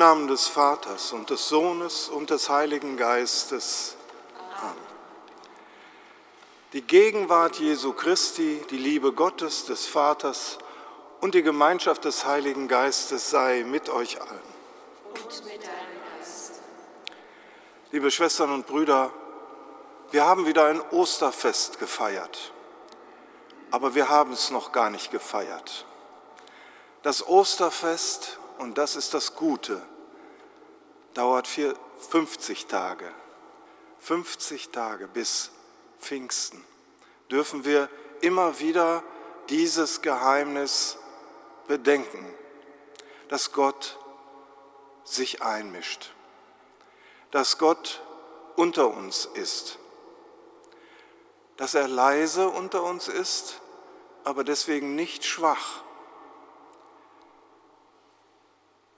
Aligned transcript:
Namen 0.00 0.28
des 0.28 0.46
Vaters 0.46 1.12
und 1.12 1.28
des 1.28 1.46
Sohnes 1.50 2.08
und 2.08 2.30
des 2.30 2.48
Heiligen 2.48 2.96
Geistes. 2.96 3.96
Amen. 4.58 4.74
Die 6.72 6.80
Gegenwart 6.80 7.56
Jesu 7.56 7.92
Christi, 7.92 8.62
die 8.70 8.78
Liebe 8.78 9.12
Gottes, 9.12 9.66
des 9.66 9.84
Vaters 9.86 10.56
und 11.20 11.34
die 11.34 11.42
Gemeinschaft 11.42 12.06
des 12.06 12.24
Heiligen 12.24 12.66
Geistes 12.66 13.28
sei 13.28 13.62
mit 13.62 13.90
euch 13.90 14.18
allen. 14.22 14.40
Und 15.04 15.44
mit 15.44 15.62
deinem 15.62 16.00
Geist. 16.18 16.62
Liebe 17.92 18.10
Schwestern 18.10 18.54
und 18.54 18.66
Brüder, 18.66 19.12
wir 20.12 20.24
haben 20.24 20.46
wieder 20.46 20.64
ein 20.64 20.80
Osterfest 20.92 21.78
gefeiert, 21.78 22.52
aber 23.70 23.94
wir 23.94 24.08
haben 24.08 24.32
es 24.32 24.50
noch 24.50 24.72
gar 24.72 24.88
nicht 24.88 25.10
gefeiert. 25.10 25.84
Das 27.02 27.28
Osterfest 27.28 28.39
und 28.60 28.76
das 28.76 28.94
ist 28.94 29.14
das 29.14 29.34
Gute, 29.34 29.80
dauert 31.14 31.48
50 31.48 32.66
Tage. 32.66 33.10
50 34.00 34.68
Tage 34.68 35.08
bis 35.08 35.50
Pfingsten 35.98 36.64
dürfen 37.30 37.64
wir 37.64 37.88
immer 38.20 38.58
wieder 38.58 39.02
dieses 39.48 40.02
Geheimnis 40.02 40.98
bedenken, 41.68 42.34
dass 43.28 43.52
Gott 43.52 43.98
sich 45.04 45.42
einmischt, 45.42 46.12
dass 47.30 47.58
Gott 47.58 48.02
unter 48.56 48.88
uns 48.88 49.26
ist, 49.26 49.78
dass 51.56 51.74
er 51.74 51.88
leise 51.88 52.48
unter 52.48 52.82
uns 52.82 53.08
ist, 53.08 53.60
aber 54.24 54.44
deswegen 54.44 54.94
nicht 54.94 55.24
schwach 55.24 55.82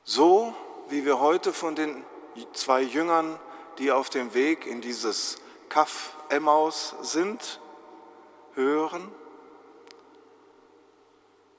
So 0.05 0.55
wie 0.89 1.05
wir 1.05 1.21
heute 1.21 1.53
von 1.53 1.75
den 1.75 2.05
zwei 2.53 2.83
Jüngern, 2.83 3.39
die 3.79 3.93
auf 3.93 4.11
dem 4.11 4.35
Weg 4.35 4.67
in 4.67 4.81
dieses 4.81 5.37
Kaff 5.69 6.17
Emmaus 6.29 6.95
sind, 7.03 7.61
hören, 8.55 9.15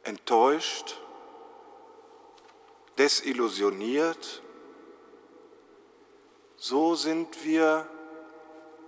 enttäuscht, 0.03 0.97
desillusioniert, 2.97 4.43
so 6.57 6.95
sind 6.95 7.43
wir 7.43 7.87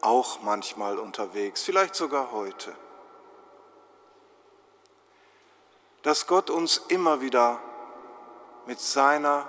auch 0.02 0.42
manchmal 0.42 1.00
unterwegs, 1.00 1.64
vielleicht 1.64 1.96
sogar 1.96 2.32
heute. 2.32 2.76
Dass 6.04 6.28
Gott 6.28 6.50
uns 6.50 6.78
immer 6.90 7.22
wieder 7.22 7.60
mit 8.66 8.80
seiner 8.80 9.48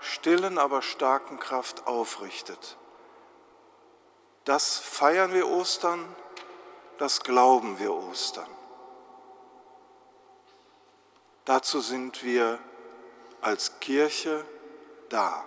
stillen, 0.00 0.58
aber 0.58 0.82
starken 0.82 1.38
Kraft 1.38 1.86
aufrichtet. 1.86 2.76
Das 4.44 4.78
feiern 4.78 5.32
wir 5.34 5.48
Ostern, 5.48 6.04
das 6.98 7.20
glauben 7.20 7.78
wir 7.78 7.92
Ostern. 7.92 8.48
Dazu 11.44 11.80
sind 11.80 12.22
wir 12.22 12.58
als 13.40 13.80
Kirche 13.80 14.44
da. 15.08 15.44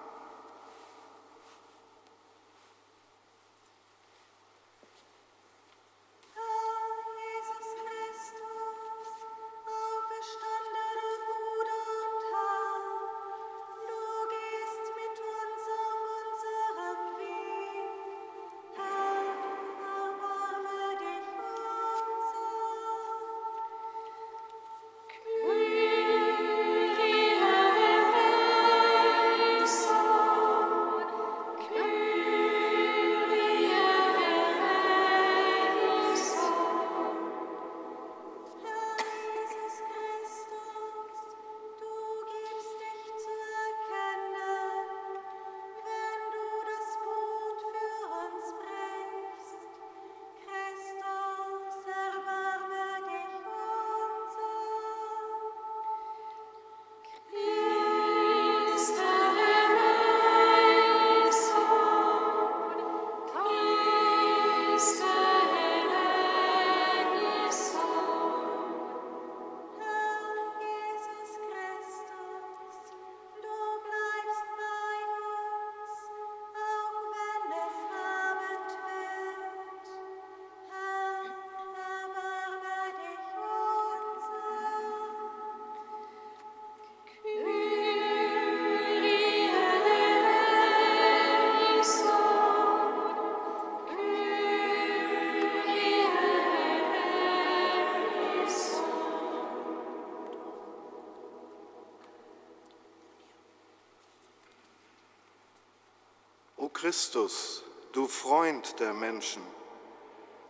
Christus, 106.81 107.63
du 107.91 108.07
Freund 108.07 108.79
der 108.79 108.95
Menschen, 108.95 109.43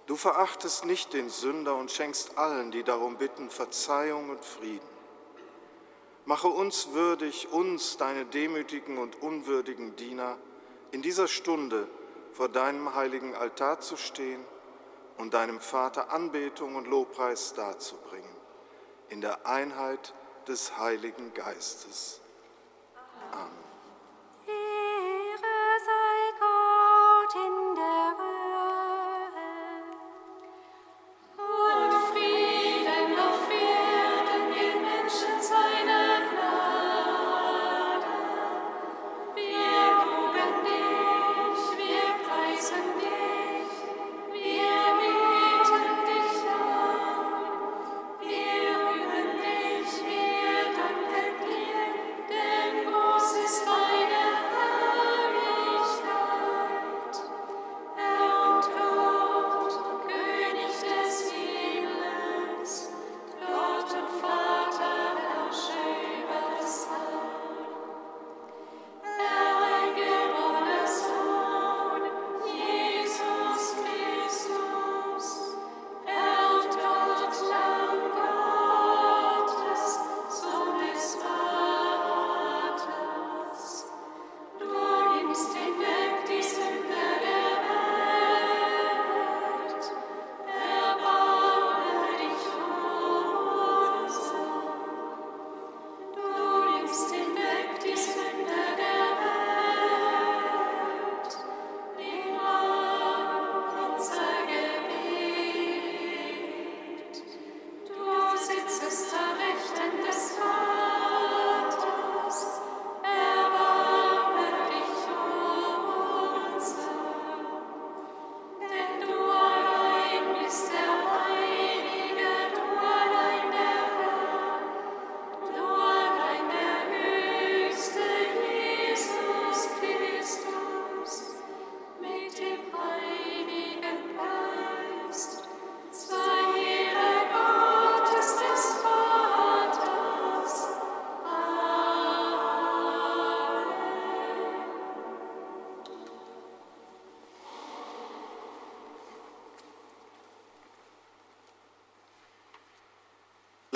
du 0.05 0.15
verachtest 0.15 0.85
nicht 0.85 1.11
den 1.11 1.29
Sünder 1.29 1.75
und 1.75 1.91
schenkst 1.91 2.37
allen, 2.37 2.71
die 2.71 2.83
darum 2.83 3.17
bitten, 3.17 3.49
Verzeihung 3.49 4.29
und 4.29 4.45
Frieden. 4.45 4.87
Mache 6.23 6.47
uns 6.47 6.93
würdig, 6.93 7.51
uns, 7.51 7.97
deine 7.97 8.23
demütigen 8.23 8.97
und 8.97 9.21
unwürdigen 9.21 9.97
Diener, 9.97 10.37
in 10.91 11.01
dieser 11.01 11.27
Stunde 11.27 11.85
vor 12.31 12.47
deinem 12.47 12.95
heiligen 12.95 13.35
Altar 13.35 13.81
zu 13.81 13.97
stehen 13.97 14.45
und 15.17 15.33
deinem 15.33 15.59
Vater 15.59 16.13
Anbetung 16.13 16.77
und 16.77 16.87
Lobpreis 16.87 17.55
darzubringen, 17.55 18.37
in 19.09 19.19
der 19.19 19.45
Einheit 19.45 20.13
des 20.47 20.77
Heiligen 20.77 21.33
Geistes. 21.33 22.20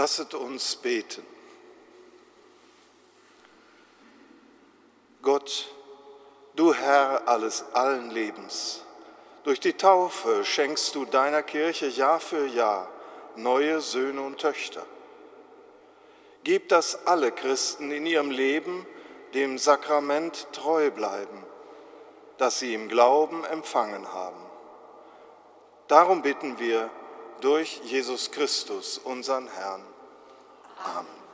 Lasset 0.05 0.35
uns 0.35 0.75
beten. 0.75 1.25
Gott, 5.23 5.73
du 6.55 6.75
Herr 6.75 7.27
alles 7.27 7.65
allen 7.73 8.11
Lebens, 8.11 8.83
durch 9.45 9.59
die 9.59 9.73
Taufe 9.73 10.45
schenkst 10.45 10.93
du 10.93 11.05
deiner 11.05 11.41
Kirche 11.41 11.87
Jahr 11.87 12.19
für 12.19 12.45
Jahr 12.45 12.87
neue 13.35 13.81
Söhne 13.81 14.21
und 14.21 14.37
Töchter. 14.37 14.85
Gib, 16.43 16.69
dass 16.69 17.07
alle 17.07 17.31
Christen 17.31 17.89
in 17.89 18.05
ihrem 18.05 18.29
Leben 18.29 18.85
dem 19.33 19.57
Sakrament 19.57 20.49
treu 20.51 20.91
bleiben, 20.91 21.43
das 22.37 22.59
sie 22.59 22.75
im 22.75 22.89
Glauben 22.89 23.43
empfangen 23.45 24.13
haben. 24.13 24.45
Darum 25.87 26.21
bitten 26.21 26.59
wir, 26.59 26.91
durch 27.41 27.81
Jesus 27.85 28.29
Christus, 28.29 28.99
unseren 28.99 29.47
Herrn. 29.47 29.94
Amen. 30.85 31.25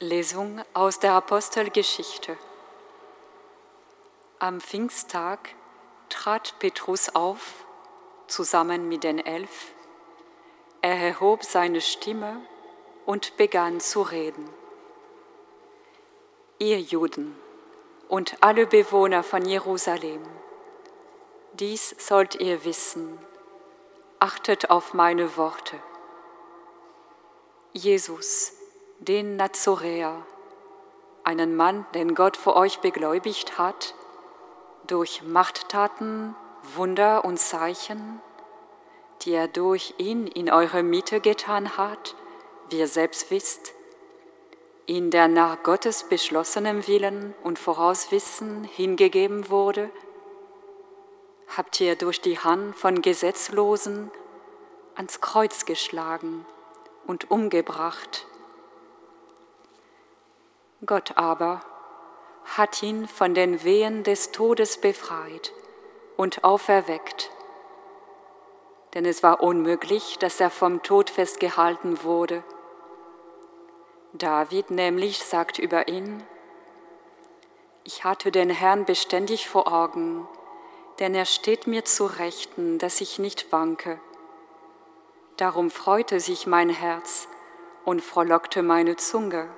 Lesung 0.00 0.62
aus 0.74 1.00
der 1.00 1.14
Apostelgeschichte. 1.14 2.38
Am 4.38 4.60
Pfingsttag 4.60 5.56
trat 6.08 6.54
Petrus 6.60 7.08
auf 7.08 7.64
zusammen 8.28 8.88
mit 8.88 9.02
den 9.02 9.18
Elf. 9.18 9.72
Er 10.88 10.96
erhob 10.96 11.44
seine 11.44 11.82
Stimme 11.82 12.40
und 13.04 13.36
begann 13.36 13.78
zu 13.78 14.00
reden. 14.00 14.48
Ihr 16.58 16.80
Juden 16.80 17.36
und 18.08 18.38
alle 18.40 18.66
Bewohner 18.66 19.22
von 19.22 19.44
Jerusalem, 19.44 20.22
dies 21.52 21.94
sollt 21.98 22.36
ihr 22.36 22.64
wissen, 22.64 23.18
achtet 24.18 24.70
auf 24.70 24.94
meine 24.94 25.36
Worte. 25.36 25.76
Jesus, 27.74 28.54
den 28.98 29.36
Nazoräer, 29.36 30.24
einen 31.22 31.54
Mann, 31.54 31.84
den 31.92 32.14
Gott 32.14 32.38
für 32.38 32.56
euch 32.56 32.78
begläubigt 32.78 33.58
hat, 33.58 33.94
durch 34.86 35.22
Machttaten 35.22 36.34
Wunder 36.76 37.26
und 37.26 37.38
Zeichen, 37.38 38.22
die 39.22 39.32
er 39.32 39.48
durch 39.48 39.94
ihn 39.98 40.26
in 40.26 40.50
eure 40.50 40.82
Mitte 40.82 41.20
getan 41.20 41.76
hat, 41.76 42.14
wie 42.70 42.78
ihr 42.78 42.88
selbst 42.88 43.30
wisst, 43.30 43.72
in 44.86 45.10
der 45.10 45.28
nach 45.28 45.62
Gottes 45.62 46.04
beschlossenem 46.04 46.86
Willen 46.86 47.34
und 47.42 47.58
Vorauswissen 47.58 48.64
hingegeben 48.64 49.50
wurde, 49.50 49.90
habt 51.56 51.80
ihr 51.80 51.96
durch 51.96 52.20
die 52.20 52.38
Hand 52.38 52.76
von 52.76 53.02
Gesetzlosen 53.02 54.10
ans 54.94 55.20
Kreuz 55.20 55.64
geschlagen 55.66 56.46
und 57.06 57.30
umgebracht. 57.30 58.26
Gott 60.84 61.16
aber 61.16 61.60
hat 62.44 62.82
ihn 62.82 63.06
von 63.08 63.34
den 63.34 63.62
Wehen 63.64 64.04
des 64.04 64.32
Todes 64.32 64.80
befreit 64.80 65.52
und 66.16 66.44
auferweckt. 66.44 67.30
Denn 68.94 69.04
es 69.04 69.22
war 69.22 69.42
unmöglich, 69.42 70.18
dass 70.18 70.40
er 70.40 70.50
vom 70.50 70.82
Tod 70.82 71.10
festgehalten 71.10 72.02
wurde. 72.02 72.42
David 74.12 74.70
nämlich 74.70 75.22
sagt 75.22 75.58
über 75.58 75.88
ihn, 75.88 76.22
ich 77.84 78.04
hatte 78.04 78.30
den 78.30 78.50
Herrn 78.50 78.84
beständig 78.84 79.48
vor 79.48 79.72
Augen, 79.72 80.26
denn 80.98 81.14
er 81.14 81.26
steht 81.26 81.66
mir 81.66 81.84
zu 81.84 82.06
Rechten, 82.06 82.78
dass 82.78 83.00
ich 83.00 83.18
nicht 83.18 83.52
wanke. 83.52 84.00
Darum 85.36 85.70
freute 85.70 86.20
sich 86.20 86.46
mein 86.46 86.70
Herz 86.70 87.28
und 87.84 88.02
frohlockte 88.02 88.62
meine 88.62 88.96
Zunge. 88.96 89.48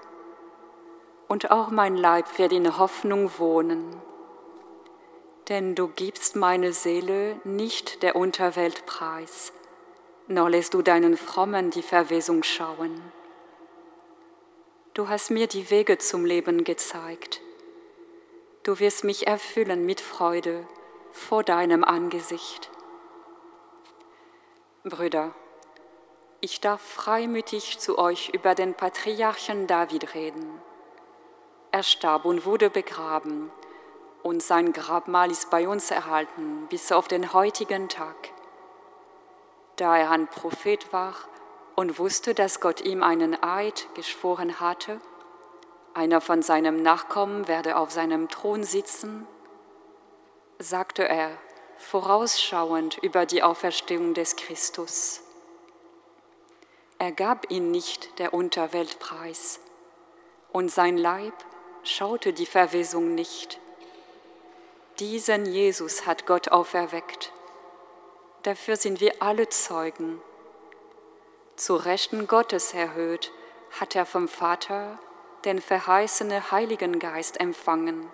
Und 1.29 1.51
auch 1.51 1.71
mein 1.71 1.97
Leib 1.97 2.39
wird 2.39 2.53
in 2.53 2.77
Hoffnung 2.77 3.31
wohnen 3.39 4.01
denn 5.51 5.75
du 5.75 5.89
gibst 5.89 6.37
meine 6.37 6.73
Seele 6.73 7.41
nicht 7.43 8.05
der 8.05 8.15
Unterwelt 8.15 8.87
preis, 8.87 9.53
noch 10.29 10.49
lässt 10.49 10.75
du 10.75 10.81
deinen 10.81 11.17
Frommen 11.17 11.73
die 11.73 11.83
Verwesung 11.83 12.45
schauen. 12.45 13.03
Du 14.95 15.09
hast 15.09 15.33
mir 15.33 15.49
die 15.49 15.69
Wege 15.71 15.99
zum 15.99 16.25
Leben 16.25 16.63
gezeigt. 16.63 17.41
Du 18.63 18.79
wirst 18.79 19.03
mich 19.03 19.27
erfüllen 19.27 19.85
mit 19.85 20.01
Freude 20.01 20.69
vor 21.11 21.43
deinem 21.43 21.83
Angesicht. 21.83 22.71
Brüder, 24.85 25.35
ich 26.41 26.61
darf 26.61 26.81
freimütig 26.81 27.81
zu 27.81 27.99
euch 27.99 28.29
über 28.29 28.55
den 28.55 28.75
Patriarchen 28.75 29.67
David 29.67 30.15
reden. 30.15 30.61
Er 31.73 31.83
starb 31.83 32.25
und 32.25 32.45
wurde 32.45 32.71
begraben 32.71 33.51
und 34.23 34.43
sein 34.43 34.73
Grabmal 34.73 35.31
ist 35.31 35.51
bei 35.51 35.69
uns 35.69 35.91
erhalten 35.91 36.67
bis 36.69 36.93
auf 36.93 37.09
den 37.09 37.33
heutigen 37.33 37.89
Tag. 37.89 38.17
Da 39.77 39.97
er 39.97 40.11
ein 40.11 40.29
Prophet 40.29 40.93
war 40.93 41.15
und 41.75 41.99
wusste, 41.99 42.35
dass 42.35 42.61
Gott 42.61 42.81
ihm 42.83 43.03
einen 43.03 43.43
Eid 43.43 43.89
geschworen 43.95 44.61
hatte, 44.61 45.01
einer 45.95 46.21
von 46.21 46.43
seinem 46.43 46.83
Nachkommen 46.83 47.49
werde 47.49 47.77
auf 47.77 47.91
seinem 47.91 48.29
Thron 48.29 48.63
sitzen, 48.63 49.27
sagte 50.59 51.09
er, 51.09 51.31
vorausschauend 51.79 52.99
über 52.99 53.25
die 53.25 53.43
Auferstehung 53.43 54.13
des 54.13 54.37
Christus. 54.37 55.23
Er 56.99 57.13
gab 57.13 57.51
ihn 57.51 57.71
nicht 57.71 58.19
der 58.19 58.35
Unterwelt 58.35 58.99
preis, 58.99 59.61
und 60.53 60.71
sein 60.71 60.99
Leib 60.99 61.33
schaute 61.83 62.35
die 62.35 62.45
Verwesung 62.45 63.15
nicht 63.15 63.59
diesen 65.01 65.47
Jesus 65.47 66.07
hat 66.07 66.27
Gott 66.27 66.49
auferweckt. 66.49 67.33
Dafür 68.43 68.77
sind 68.77 69.01
wir 69.01 69.23
alle 69.23 69.49
Zeugen. 69.49 70.21
Zu 71.57 71.77
Rechten 71.77 72.27
Gottes 72.27 72.75
erhöht 72.75 73.33
hat 73.79 73.97
er 73.97 74.07
vom 74.07 74.29
Vater 74.29 74.99
den 75.45 75.61
verheißene 75.61 76.51
Heiligen 76.51 76.99
Geist 76.99 77.41
empfangen 77.41 78.09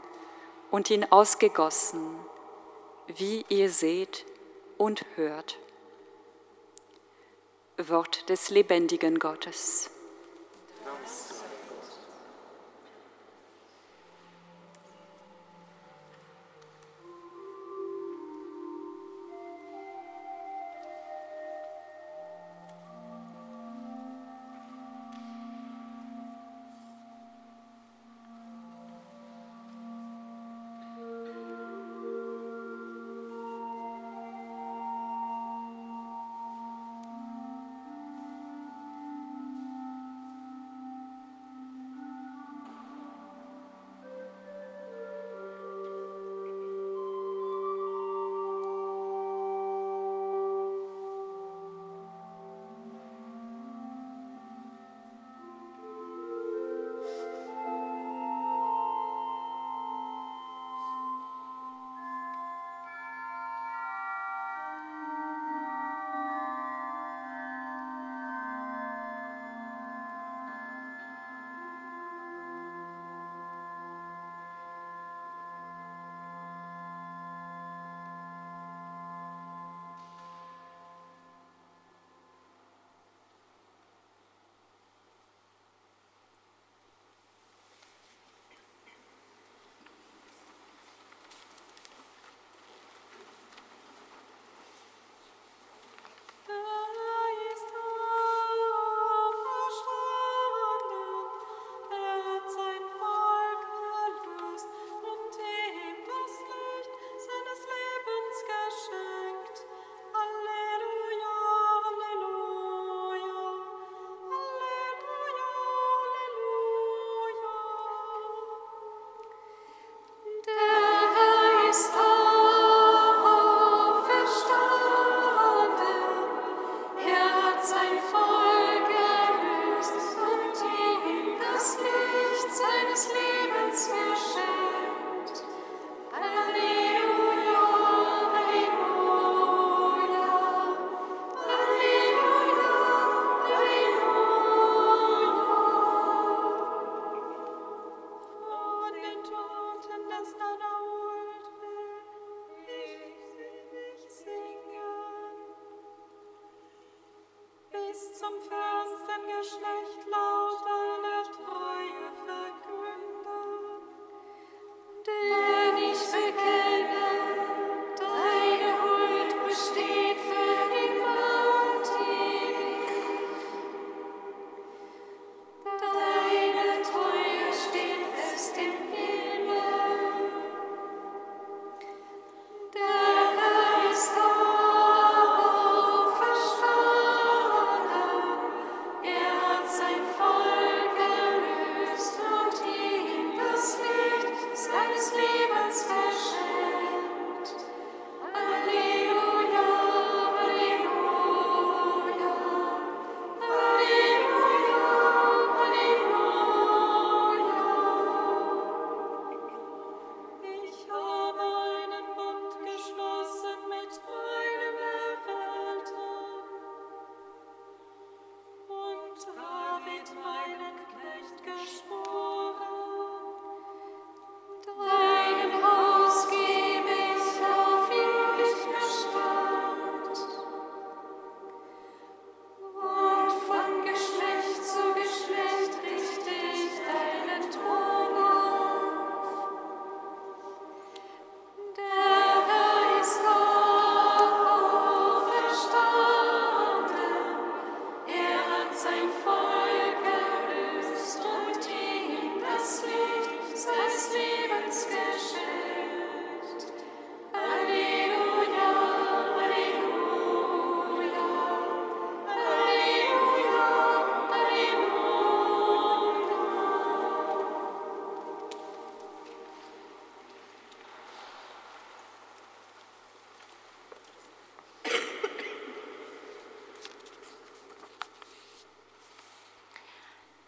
und 0.71 0.91
ihn 0.91 1.05
ausgegossen, 1.11 2.19
wie 3.09 3.45
ihr 3.49 3.71
seht 3.71 4.25
und 4.79 5.05
hört. 5.17 5.59
Wort 7.79 8.29
des 8.29 8.51
lebendigen 8.51 9.19
Gottes. 9.19 9.91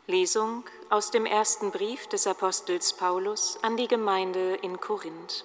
Lesung 0.09 0.65
aus 0.89 1.11
dem 1.11 1.27
ersten 1.27 1.71
Brief 1.71 2.07
des 2.07 2.27
Apostels 2.27 2.95
Paulus 2.95 3.59
an 3.61 3.77
die 3.77 3.89
Gemeinde 3.89 4.55
in 4.63 4.81
Korinth. 4.81 5.45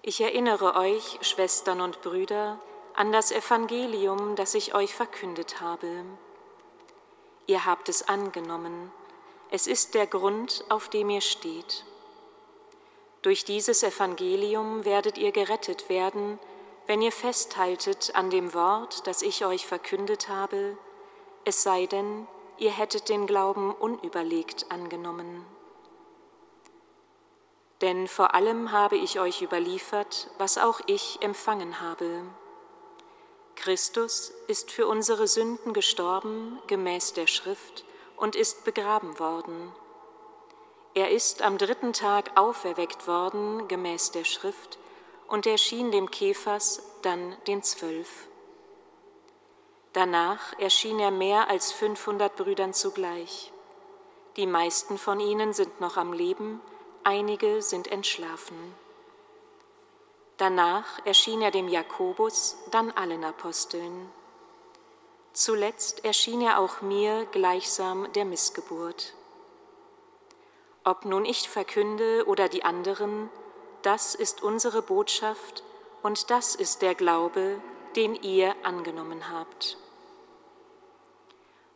Ich 0.00 0.22
erinnere 0.22 0.76
euch, 0.76 1.18
Schwestern 1.20 1.82
und 1.82 2.00
Brüder, 2.00 2.58
an 2.94 3.12
das 3.12 3.30
Evangelium, 3.30 4.34
das 4.34 4.54
ich 4.54 4.74
euch 4.74 4.94
verkündet 4.94 5.60
habe. 5.60 6.06
Ihr 7.46 7.66
habt 7.66 7.90
es 7.90 8.08
angenommen, 8.08 8.90
es 9.50 9.66
ist 9.66 9.92
der 9.92 10.06
Grund, 10.06 10.64
auf 10.70 10.88
dem 10.88 11.10
ihr 11.10 11.20
steht. 11.20 11.84
Durch 13.20 13.44
dieses 13.44 13.82
Evangelium 13.82 14.86
werdet 14.86 15.18
ihr 15.18 15.32
gerettet 15.32 15.90
werden, 15.90 16.38
wenn 16.86 17.02
ihr 17.02 17.12
festhaltet 17.12 18.12
an 18.14 18.30
dem 18.30 18.54
Wort, 18.54 19.06
das 19.06 19.20
ich 19.20 19.44
euch 19.44 19.66
verkündet 19.66 20.30
habe, 20.30 20.78
es 21.44 21.62
sei 21.62 21.84
denn, 21.84 22.26
ihr 22.62 22.70
hättet 22.70 23.08
den 23.08 23.26
Glauben 23.26 23.72
unüberlegt 23.72 24.70
angenommen. 24.70 25.44
Denn 27.80 28.06
vor 28.06 28.36
allem 28.36 28.70
habe 28.70 28.96
ich 28.96 29.18
euch 29.18 29.42
überliefert, 29.42 30.30
was 30.38 30.58
auch 30.58 30.80
ich 30.86 31.18
empfangen 31.22 31.80
habe. 31.80 32.22
Christus 33.56 34.32
ist 34.46 34.70
für 34.70 34.86
unsere 34.86 35.26
Sünden 35.26 35.72
gestorben, 35.72 36.60
gemäß 36.68 37.14
der 37.14 37.26
Schrift, 37.26 37.84
und 38.16 38.36
ist 38.36 38.64
begraben 38.64 39.18
worden. 39.18 39.72
Er 40.94 41.10
ist 41.10 41.42
am 41.42 41.58
dritten 41.58 41.92
Tag 41.92 42.30
auferweckt 42.38 43.08
worden, 43.08 43.66
gemäß 43.66 44.12
der 44.12 44.24
Schrift, 44.24 44.78
und 45.26 45.46
erschien 45.46 45.90
dem 45.90 46.12
Käfers, 46.12 46.80
dann 47.02 47.36
den 47.48 47.64
Zwölf. 47.64 48.28
Danach 49.92 50.58
erschien 50.58 50.98
er 50.98 51.10
mehr 51.10 51.50
als 51.50 51.72
500 51.72 52.34
Brüdern 52.36 52.72
zugleich. 52.72 53.52
Die 54.36 54.46
meisten 54.46 54.96
von 54.96 55.20
ihnen 55.20 55.52
sind 55.52 55.80
noch 55.80 55.98
am 55.98 56.14
Leben, 56.14 56.62
einige 57.04 57.60
sind 57.60 57.88
entschlafen. 57.88 58.56
Danach 60.38 61.04
erschien 61.04 61.42
er 61.42 61.50
dem 61.50 61.68
Jakobus, 61.68 62.56
dann 62.70 62.90
allen 62.92 63.22
Aposteln. 63.22 64.10
Zuletzt 65.34 66.04
erschien 66.04 66.40
er 66.40 66.58
auch 66.58 66.80
mir 66.80 67.26
gleichsam 67.26 68.10
der 68.14 68.24
Missgeburt. 68.24 69.14
Ob 70.84 71.04
nun 71.04 71.26
ich 71.26 71.48
verkünde 71.48 72.24
oder 72.26 72.48
die 72.48 72.64
anderen, 72.64 73.30
das 73.82 74.14
ist 74.14 74.42
unsere 74.42 74.82
Botschaft 74.82 75.62
und 76.02 76.30
das 76.30 76.54
ist 76.54 76.82
der 76.82 76.94
Glaube, 76.94 77.60
den 77.94 78.14
ihr 78.14 78.54
angenommen 78.62 79.30
habt. 79.30 79.76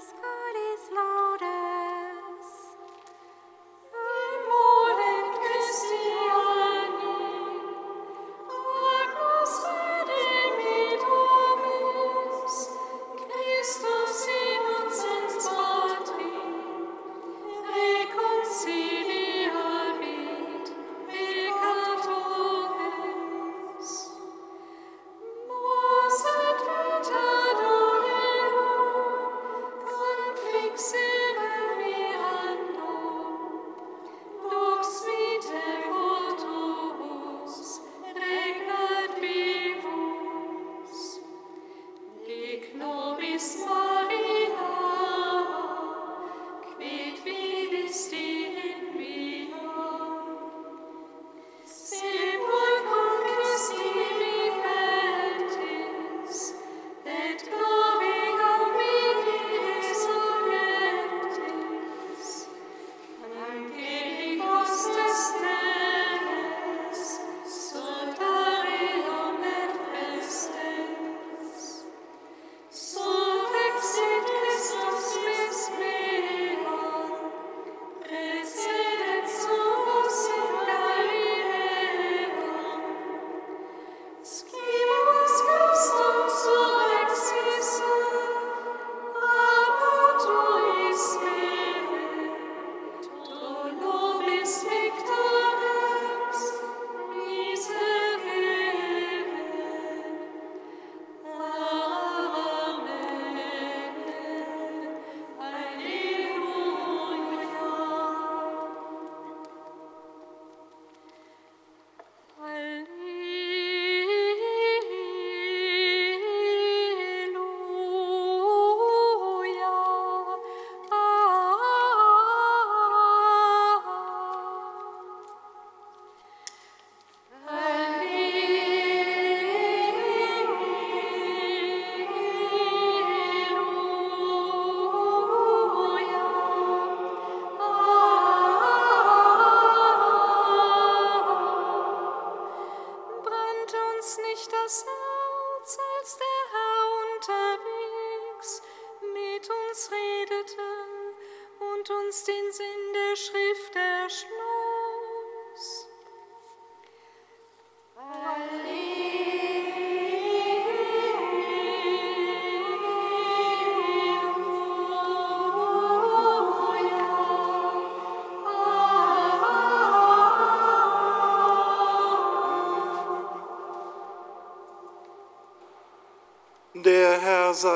sky. 0.00 0.39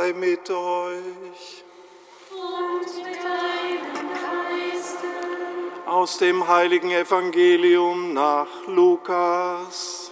Sei 0.04 0.12
mit 0.12 0.50
euch. 0.50 1.64
Und 2.30 3.04
mit 3.04 3.16
deinem 3.16 4.08
Geiste. 4.12 5.06
Aus 5.86 6.18
dem 6.18 6.46
heiligen 6.46 6.90
Evangelium 6.90 8.12
nach 8.12 8.48
Lukas. 8.66 10.10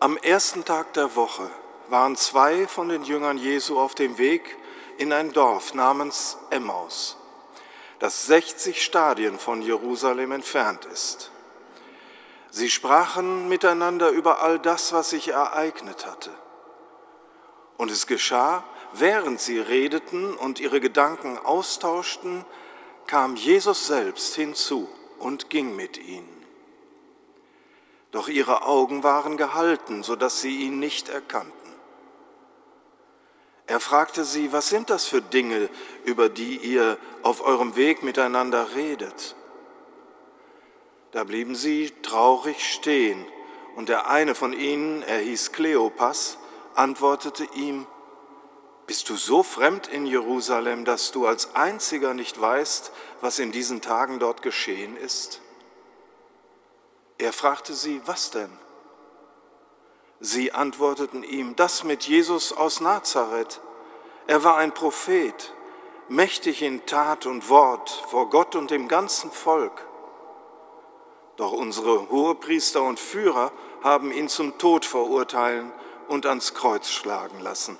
Am 0.00 0.16
ersten 0.16 0.64
Tag 0.64 0.94
der 0.94 1.14
Woche 1.14 1.50
waren 1.88 2.16
zwei 2.16 2.66
von 2.66 2.88
den 2.88 3.04
Jüngern 3.04 3.36
Jesu 3.36 3.78
auf 3.78 3.94
dem 3.94 4.16
Weg 4.16 4.56
in 4.96 5.12
ein 5.12 5.32
Dorf 5.32 5.74
namens 5.74 6.38
Emmaus, 6.48 7.18
das 7.98 8.26
60 8.26 8.82
Stadien 8.82 9.38
von 9.38 9.60
Jerusalem 9.60 10.32
entfernt 10.32 10.86
ist. 10.86 11.30
Sie 12.50 12.68
sprachen 12.68 13.48
miteinander 13.48 14.10
über 14.10 14.42
all 14.42 14.58
das, 14.58 14.92
was 14.92 15.10
sich 15.10 15.28
ereignet 15.28 16.06
hatte. 16.06 16.30
Und 17.76 17.90
es 17.90 18.06
geschah, 18.06 18.64
während 18.92 19.40
sie 19.40 19.58
redeten 19.58 20.34
und 20.34 20.60
ihre 20.60 20.80
Gedanken 20.80 21.38
austauschten, 21.38 22.44
kam 23.06 23.36
Jesus 23.36 23.86
selbst 23.86 24.34
hinzu 24.34 24.88
und 25.18 25.48
ging 25.48 25.76
mit 25.76 25.96
ihnen. 25.96 26.46
Doch 28.10 28.28
ihre 28.28 28.62
Augen 28.62 29.02
waren 29.02 29.36
gehalten, 29.36 30.02
so 30.02 30.16
dass 30.16 30.40
sie 30.40 30.58
ihn 30.62 30.78
nicht 30.78 31.08
erkannten. 31.08 31.54
Er 33.66 33.78
fragte 33.78 34.24
sie, 34.24 34.52
was 34.52 34.68
sind 34.68 34.90
das 34.90 35.06
für 35.06 35.22
Dinge, 35.22 35.68
über 36.04 36.28
die 36.28 36.56
ihr 36.56 36.98
auf 37.22 37.40
eurem 37.40 37.76
Weg 37.76 38.02
miteinander 38.02 38.74
redet? 38.74 39.36
Da 41.12 41.24
blieben 41.24 41.54
sie 41.54 41.90
traurig 42.02 42.64
stehen, 42.72 43.26
und 43.76 43.88
der 43.88 44.08
eine 44.08 44.34
von 44.34 44.52
ihnen, 44.52 45.02
er 45.02 45.18
hieß 45.18 45.52
Kleopas, 45.52 46.38
antwortete 46.74 47.44
ihm, 47.54 47.86
Bist 48.86 49.08
du 49.08 49.16
so 49.16 49.42
fremd 49.42 49.86
in 49.86 50.06
Jerusalem, 50.06 50.84
dass 50.84 51.12
du 51.12 51.26
als 51.26 51.54
einziger 51.54 52.14
nicht 52.14 52.40
weißt, 52.40 52.92
was 53.20 53.38
in 53.38 53.52
diesen 53.52 53.80
Tagen 53.80 54.18
dort 54.18 54.42
geschehen 54.42 54.96
ist? 54.96 55.40
Er 57.18 57.32
fragte 57.32 57.74
sie, 57.74 58.00
was 58.06 58.30
denn? 58.30 58.50
Sie 60.20 60.52
antworteten 60.52 61.22
ihm, 61.22 61.56
das 61.56 61.84
mit 61.84 62.04
Jesus 62.04 62.52
aus 62.52 62.80
Nazareth. 62.80 63.60
Er 64.26 64.44
war 64.44 64.56
ein 64.56 64.72
Prophet, 64.72 65.54
mächtig 66.08 66.62
in 66.62 66.84
Tat 66.86 67.26
und 67.26 67.48
Wort 67.48 67.90
vor 68.08 68.28
Gott 68.30 68.54
und 68.54 68.70
dem 68.70 68.88
ganzen 68.88 69.30
Volk. 69.30 69.86
Doch 71.40 71.52
unsere 71.52 72.10
Hohepriester 72.10 72.82
und 72.82 73.00
Führer 73.00 73.50
haben 73.82 74.12
ihn 74.12 74.28
zum 74.28 74.58
Tod 74.58 74.84
verurteilen 74.84 75.72
und 76.06 76.26
ans 76.26 76.52
Kreuz 76.52 76.90
schlagen 76.90 77.40
lassen. 77.40 77.78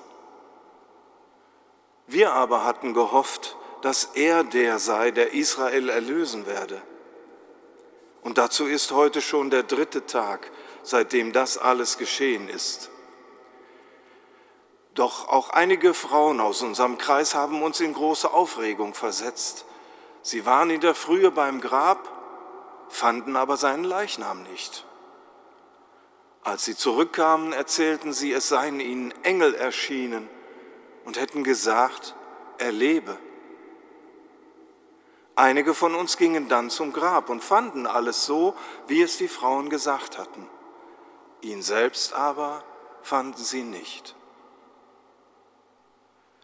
Wir 2.06 2.32
aber 2.32 2.64
hatten 2.64 2.94
gehofft, 2.94 3.58
dass 3.82 4.12
er 4.14 4.44
der 4.44 4.78
sei, 4.78 5.10
der 5.10 5.34
Israel 5.34 5.90
erlösen 5.90 6.46
werde. 6.46 6.80
Und 8.22 8.38
dazu 8.38 8.64
ist 8.64 8.92
heute 8.92 9.20
schon 9.20 9.50
der 9.50 9.64
dritte 9.64 10.06
Tag, 10.06 10.50
seitdem 10.82 11.34
das 11.34 11.58
alles 11.58 11.98
geschehen 11.98 12.48
ist. 12.48 12.88
Doch 14.94 15.28
auch 15.28 15.50
einige 15.50 15.92
Frauen 15.92 16.40
aus 16.40 16.62
unserem 16.62 16.96
Kreis 16.96 17.34
haben 17.34 17.62
uns 17.62 17.78
in 17.80 17.92
große 17.92 18.32
Aufregung 18.32 18.94
versetzt. 18.94 19.66
Sie 20.22 20.46
waren 20.46 20.70
in 20.70 20.80
der 20.80 20.94
Frühe 20.94 21.30
beim 21.30 21.60
Grab, 21.60 22.19
fanden 22.90 23.36
aber 23.36 23.56
seinen 23.56 23.84
Leichnam 23.84 24.42
nicht. 24.42 24.86
Als 26.42 26.64
sie 26.64 26.76
zurückkamen, 26.76 27.52
erzählten 27.52 28.12
sie, 28.12 28.32
es 28.32 28.48
seien 28.48 28.80
ihnen 28.80 29.12
Engel 29.22 29.54
erschienen 29.54 30.28
und 31.04 31.18
hätten 31.18 31.44
gesagt, 31.44 32.14
er 32.58 32.72
lebe. 32.72 33.16
Einige 35.36 35.74
von 35.74 35.94
uns 35.94 36.16
gingen 36.16 36.48
dann 36.48 36.68
zum 36.68 36.92
Grab 36.92 37.30
und 37.30 37.42
fanden 37.42 37.86
alles 37.86 38.26
so, 38.26 38.54
wie 38.88 39.00
es 39.00 39.16
die 39.16 39.28
Frauen 39.28 39.70
gesagt 39.70 40.18
hatten. 40.18 40.48
Ihn 41.40 41.62
selbst 41.62 42.12
aber 42.12 42.64
fanden 43.02 43.42
sie 43.42 43.62
nicht. 43.62 44.14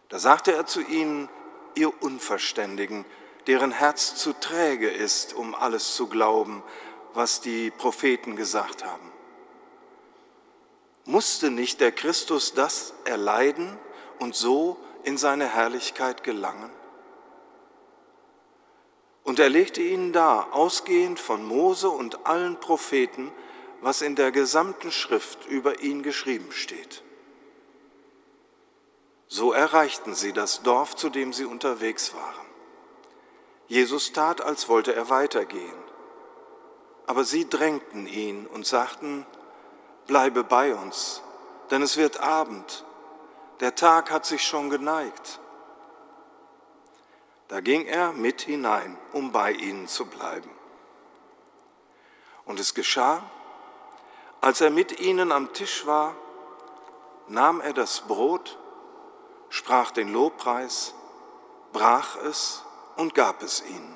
Da 0.09 0.19
sagte 0.19 0.53
er 0.53 0.65
zu 0.65 0.81
ihnen, 0.81 1.29
ihr 1.75 2.01
Unverständigen, 2.01 3.05
deren 3.47 3.71
Herz 3.71 4.15
zu 4.15 4.33
träge 4.33 4.89
ist, 4.89 5.33
um 5.33 5.55
alles 5.55 5.95
zu 5.95 6.07
glauben, 6.07 6.61
was 7.13 7.41
die 7.41 7.71
Propheten 7.71 8.35
gesagt 8.35 8.85
haben. 8.85 9.11
Musste 11.05 11.49
nicht 11.49 11.79
der 11.79 11.93
Christus 11.93 12.53
das 12.53 12.93
erleiden 13.05 13.79
und 14.19 14.35
so 14.35 14.77
in 15.03 15.17
seine 15.17 15.47
Herrlichkeit 15.47 16.23
gelangen? 16.25 16.69
Und 19.23 19.39
er 19.39 19.49
legte 19.49 19.81
ihnen 19.81 20.11
dar, 20.11 20.53
ausgehend 20.53 21.19
von 21.19 21.45
Mose 21.45 21.89
und 21.89 22.25
allen 22.25 22.59
Propheten, 22.59 23.31
was 23.81 24.01
in 24.01 24.15
der 24.15 24.31
gesamten 24.31 24.91
Schrift 24.91 25.45
über 25.47 25.81
ihn 25.81 26.03
geschrieben 26.03 26.51
steht. 26.51 27.03
So 29.29 29.51
erreichten 29.53 30.15
sie 30.15 30.33
das 30.33 30.63
Dorf, 30.63 30.95
zu 30.95 31.09
dem 31.09 31.31
sie 31.31 31.45
unterwegs 31.45 32.13
waren. 32.13 32.46
Jesus 33.67 34.13
tat, 34.13 34.41
als 34.41 34.69
wollte 34.69 34.95
er 34.95 35.09
weitergehen. 35.09 35.83
Aber 37.05 37.23
sie 37.23 37.49
drängten 37.49 38.07
ihn 38.07 38.47
und 38.47 38.65
sagten, 38.65 39.25
bleibe 40.07 40.43
bei 40.43 40.73
uns, 40.73 41.21
denn 41.69 41.81
es 41.81 41.97
wird 41.97 42.19
Abend, 42.19 42.85
der 43.59 43.75
Tag 43.75 44.11
hat 44.11 44.25
sich 44.25 44.45
schon 44.45 44.69
geneigt. 44.69 45.39
Da 47.49 47.61
ging 47.61 47.85
er 47.85 48.11
mit 48.11 48.41
hinein, 48.41 48.97
um 49.13 49.31
bei 49.31 49.51
ihnen 49.51 49.87
zu 49.87 50.05
bleiben. 50.05 50.49
Und 52.45 52.59
es 52.59 52.73
geschah, 52.73 53.23
als 54.41 54.61
er 54.61 54.69
mit 54.69 54.99
ihnen 54.99 55.31
am 55.31 55.53
Tisch 55.53 55.85
war, 55.85 56.15
nahm 57.27 57.59
er 57.61 57.73
das 57.73 58.01
Brot, 58.01 58.57
sprach 59.49 59.91
den 59.91 60.13
Lobpreis, 60.13 60.93
brach 61.73 62.15
es 62.17 62.63
und 62.97 63.13
gab 63.13 63.41
es 63.41 63.63
ihnen. 63.67 63.95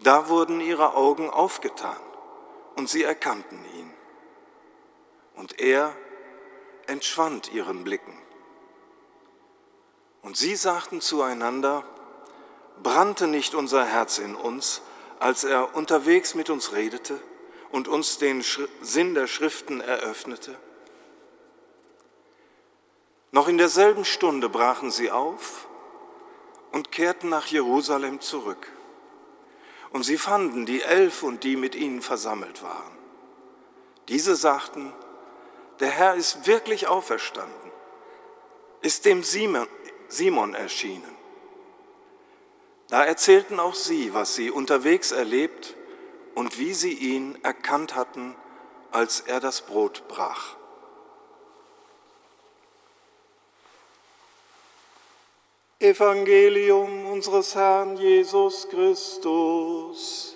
Da 0.00 0.28
wurden 0.28 0.60
ihre 0.60 0.94
Augen 0.94 1.30
aufgetan 1.30 1.96
und 2.76 2.88
sie 2.88 3.02
erkannten 3.02 3.64
ihn. 3.74 3.92
Und 5.34 5.60
er 5.60 5.94
entschwand 6.86 7.52
ihren 7.52 7.84
Blicken. 7.84 8.16
Und 10.22 10.36
sie 10.36 10.56
sagten 10.56 11.00
zueinander, 11.00 11.84
brannte 12.82 13.26
nicht 13.26 13.54
unser 13.54 13.84
Herz 13.84 14.18
in 14.18 14.34
uns, 14.34 14.82
als 15.18 15.44
er 15.44 15.74
unterwegs 15.74 16.34
mit 16.34 16.50
uns 16.50 16.72
redete 16.72 17.20
und 17.70 17.88
uns 17.88 18.18
den 18.18 18.44
Sinn 18.80 19.14
der 19.14 19.26
Schriften 19.26 19.80
eröffnete? 19.80 20.56
Noch 23.32 23.48
in 23.48 23.58
derselben 23.58 24.04
Stunde 24.04 24.48
brachen 24.48 24.90
sie 24.90 25.10
auf 25.10 25.65
und 26.76 26.92
kehrten 26.92 27.30
nach 27.30 27.46
Jerusalem 27.46 28.20
zurück. 28.20 28.70
Und 29.92 30.02
sie 30.02 30.18
fanden 30.18 30.66
die 30.66 30.82
Elf 30.82 31.22
und 31.22 31.42
die 31.42 31.56
mit 31.56 31.74
ihnen 31.74 32.02
versammelt 32.02 32.62
waren. 32.62 32.92
Diese 34.08 34.36
sagten, 34.36 34.92
der 35.80 35.88
Herr 35.88 36.16
ist 36.16 36.46
wirklich 36.46 36.86
auferstanden, 36.86 37.72
ist 38.82 39.06
dem 39.06 39.22
Simon, 39.22 39.66
Simon 40.08 40.52
erschienen. 40.52 41.16
Da 42.88 43.06
erzählten 43.06 43.58
auch 43.58 43.74
sie, 43.74 44.12
was 44.12 44.34
sie 44.34 44.50
unterwegs 44.50 45.12
erlebt 45.12 45.74
und 46.34 46.58
wie 46.58 46.74
sie 46.74 46.92
ihn 46.92 47.38
erkannt 47.42 47.94
hatten, 47.94 48.36
als 48.92 49.20
er 49.20 49.40
das 49.40 49.62
Brot 49.62 50.08
brach. 50.08 50.56
Evangelium 55.78 57.04
unseres 57.04 57.54
Herrn 57.54 57.98
Jesus 57.98 58.66
Christus. 58.70 60.32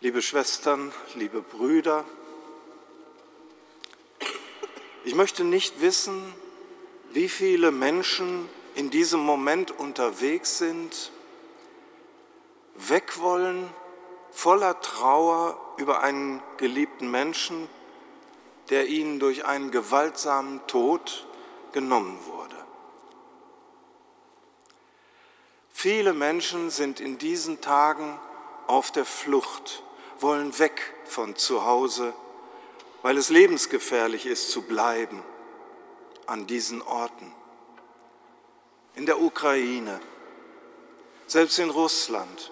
Liebe 0.00 0.22
Schwestern, 0.22 0.92
liebe 1.14 1.42
Brüder, 1.42 2.04
ich 5.06 5.14
möchte 5.14 5.44
nicht 5.44 5.80
wissen, 5.80 6.34
wie 7.12 7.28
viele 7.28 7.70
Menschen 7.70 8.48
in 8.74 8.90
diesem 8.90 9.20
Moment 9.20 9.70
unterwegs 9.70 10.58
sind, 10.58 11.12
weg 12.74 13.20
wollen, 13.20 13.70
voller 14.32 14.80
Trauer 14.80 15.58
über 15.76 16.00
einen 16.00 16.42
geliebten 16.56 17.08
Menschen, 17.08 17.68
der 18.68 18.88
ihnen 18.88 19.20
durch 19.20 19.44
einen 19.44 19.70
gewaltsamen 19.70 20.66
Tod 20.66 21.28
genommen 21.70 22.18
wurde. 22.26 22.56
Viele 25.70 26.14
Menschen 26.14 26.70
sind 26.70 26.98
in 26.98 27.16
diesen 27.16 27.60
Tagen 27.60 28.18
auf 28.66 28.90
der 28.90 29.04
Flucht, 29.04 29.84
wollen 30.18 30.58
weg 30.58 30.94
von 31.04 31.36
zu 31.36 31.64
Hause, 31.64 32.12
weil 33.02 33.16
es 33.18 33.30
lebensgefährlich 33.30 34.26
ist 34.26 34.50
zu 34.50 34.62
bleiben 34.62 35.22
an 36.26 36.46
diesen 36.46 36.82
Orten 36.82 37.32
in 38.96 39.06
der 39.06 39.20
Ukraine, 39.20 40.00
selbst 41.26 41.58
in 41.58 41.70
Russland, 41.70 42.50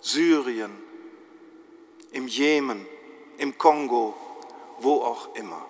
Syrien, 0.00 0.76
im 2.10 2.26
Jemen, 2.26 2.86
im 3.38 3.56
Kongo, 3.56 4.14
wo 4.80 5.02
auch 5.02 5.34
immer. 5.36 5.64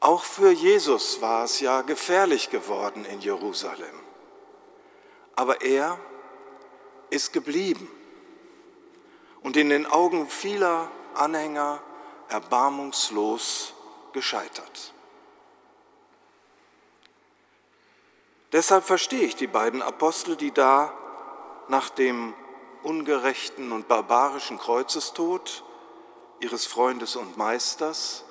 Auch 0.00 0.24
für 0.24 0.50
Jesus 0.50 1.20
war 1.20 1.44
es 1.44 1.60
ja 1.60 1.82
gefährlich 1.82 2.50
geworden 2.50 3.04
in 3.04 3.20
Jerusalem. 3.20 4.00
Aber 5.36 5.62
er 5.62 5.98
ist 7.10 7.32
geblieben 7.32 7.90
und 9.46 9.56
in 9.56 9.68
den 9.68 9.86
Augen 9.86 10.28
vieler 10.28 10.90
Anhänger 11.14 11.80
erbarmungslos 12.28 13.74
gescheitert. 14.12 14.92
Deshalb 18.50 18.82
verstehe 18.82 19.20
ich 19.20 19.36
die 19.36 19.46
beiden 19.46 19.82
Apostel, 19.82 20.34
die 20.34 20.50
da 20.50 20.92
nach 21.68 21.90
dem 21.90 22.34
ungerechten 22.82 23.70
und 23.70 23.86
barbarischen 23.86 24.58
Kreuzestod 24.58 25.62
ihres 26.40 26.66
Freundes 26.66 27.14
und 27.14 27.36
Meisters 27.36 28.24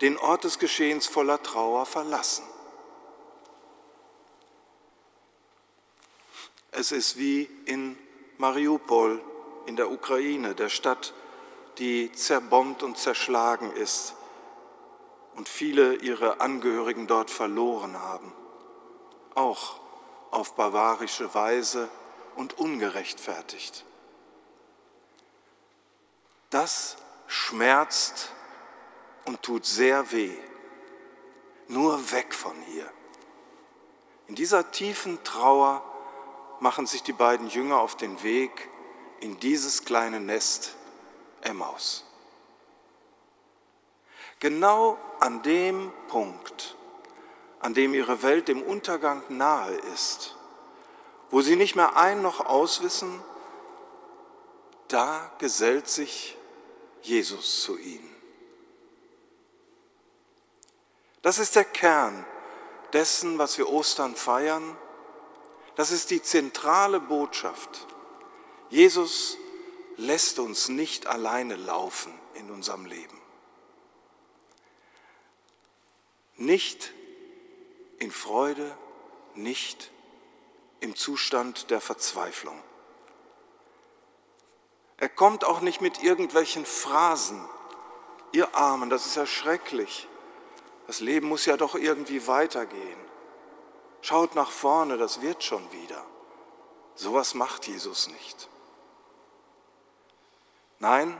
den 0.00 0.18
Ort 0.18 0.42
des 0.42 0.58
Geschehens 0.58 1.06
voller 1.06 1.40
Trauer 1.44 1.86
verlassen. 1.86 2.44
Es 6.72 6.90
ist 6.90 7.18
wie 7.18 7.48
in 7.66 7.96
Mariupol 8.38 9.22
in 9.66 9.76
der 9.76 9.90
Ukraine, 9.90 10.54
der 10.54 10.68
Stadt, 10.68 11.14
die 11.78 12.12
zerbombt 12.12 12.82
und 12.82 12.98
zerschlagen 12.98 13.72
ist 13.72 14.14
und 15.34 15.48
viele 15.48 15.94
ihre 15.96 16.40
Angehörigen 16.40 17.06
dort 17.06 17.30
verloren 17.30 17.98
haben 17.98 18.32
auch 19.34 19.80
auf 20.30 20.54
bavarische 20.54 21.34
Weise 21.34 21.88
und 22.36 22.58
ungerechtfertigt. 22.58 23.84
Das 26.50 26.96
schmerzt 27.26 28.30
und 29.24 29.42
tut 29.42 29.64
sehr 29.64 30.10
weh. 30.12 30.36
Nur 31.68 32.12
weg 32.12 32.34
von 32.34 32.54
hier. 32.62 32.90
In 34.26 34.34
dieser 34.34 34.70
tiefen 34.70 35.22
Trauer 35.24 35.82
machen 36.60 36.86
sich 36.86 37.02
die 37.02 37.12
beiden 37.12 37.48
Jünger 37.48 37.80
auf 37.80 37.96
den 37.96 38.22
Weg 38.22 38.68
in 39.22 39.38
dieses 39.38 39.84
kleine 39.84 40.18
Nest 40.18 40.74
Emmaus. 41.42 42.04
Genau 44.40 44.98
an 45.20 45.42
dem 45.42 45.92
Punkt, 46.08 46.76
an 47.60 47.72
dem 47.72 47.94
ihre 47.94 48.22
Welt 48.22 48.48
dem 48.48 48.60
Untergang 48.60 49.22
nahe 49.28 49.74
ist, 49.94 50.36
wo 51.30 51.40
sie 51.40 51.54
nicht 51.54 51.76
mehr 51.76 51.96
ein 51.96 52.20
noch 52.20 52.40
auswissen, 52.44 53.22
da 54.88 55.30
gesellt 55.38 55.88
sich 55.88 56.36
Jesus 57.02 57.62
zu 57.62 57.78
ihnen. 57.78 58.12
Das 61.22 61.38
ist 61.38 61.54
der 61.54 61.64
Kern 61.64 62.26
dessen, 62.92 63.38
was 63.38 63.56
wir 63.56 63.68
Ostern 63.68 64.16
feiern. 64.16 64.76
Das 65.76 65.92
ist 65.92 66.10
die 66.10 66.20
zentrale 66.20 66.98
Botschaft. 66.98 67.86
Jesus 68.72 69.36
lässt 69.98 70.38
uns 70.38 70.70
nicht 70.70 71.06
alleine 71.06 71.56
laufen 71.56 72.10
in 72.32 72.50
unserem 72.50 72.86
Leben. 72.86 73.20
Nicht 76.36 76.94
in 77.98 78.10
Freude, 78.10 78.74
nicht 79.34 79.90
im 80.80 80.96
Zustand 80.96 81.70
der 81.70 81.82
Verzweiflung. 81.82 82.58
Er 84.96 85.10
kommt 85.10 85.44
auch 85.44 85.60
nicht 85.60 85.82
mit 85.82 86.02
irgendwelchen 86.02 86.64
Phrasen. 86.64 87.46
Ihr 88.32 88.54
Armen, 88.56 88.88
das 88.88 89.04
ist 89.04 89.16
ja 89.16 89.26
schrecklich. 89.26 90.08
Das 90.86 91.00
Leben 91.00 91.28
muss 91.28 91.44
ja 91.44 91.58
doch 91.58 91.74
irgendwie 91.74 92.26
weitergehen. 92.26 93.00
Schaut 94.00 94.34
nach 94.34 94.50
vorne, 94.50 94.96
das 94.96 95.20
wird 95.20 95.44
schon 95.44 95.70
wieder. 95.72 96.02
Sowas 96.94 97.34
macht 97.34 97.66
Jesus 97.66 98.08
nicht. 98.08 98.48
Nein, 100.82 101.16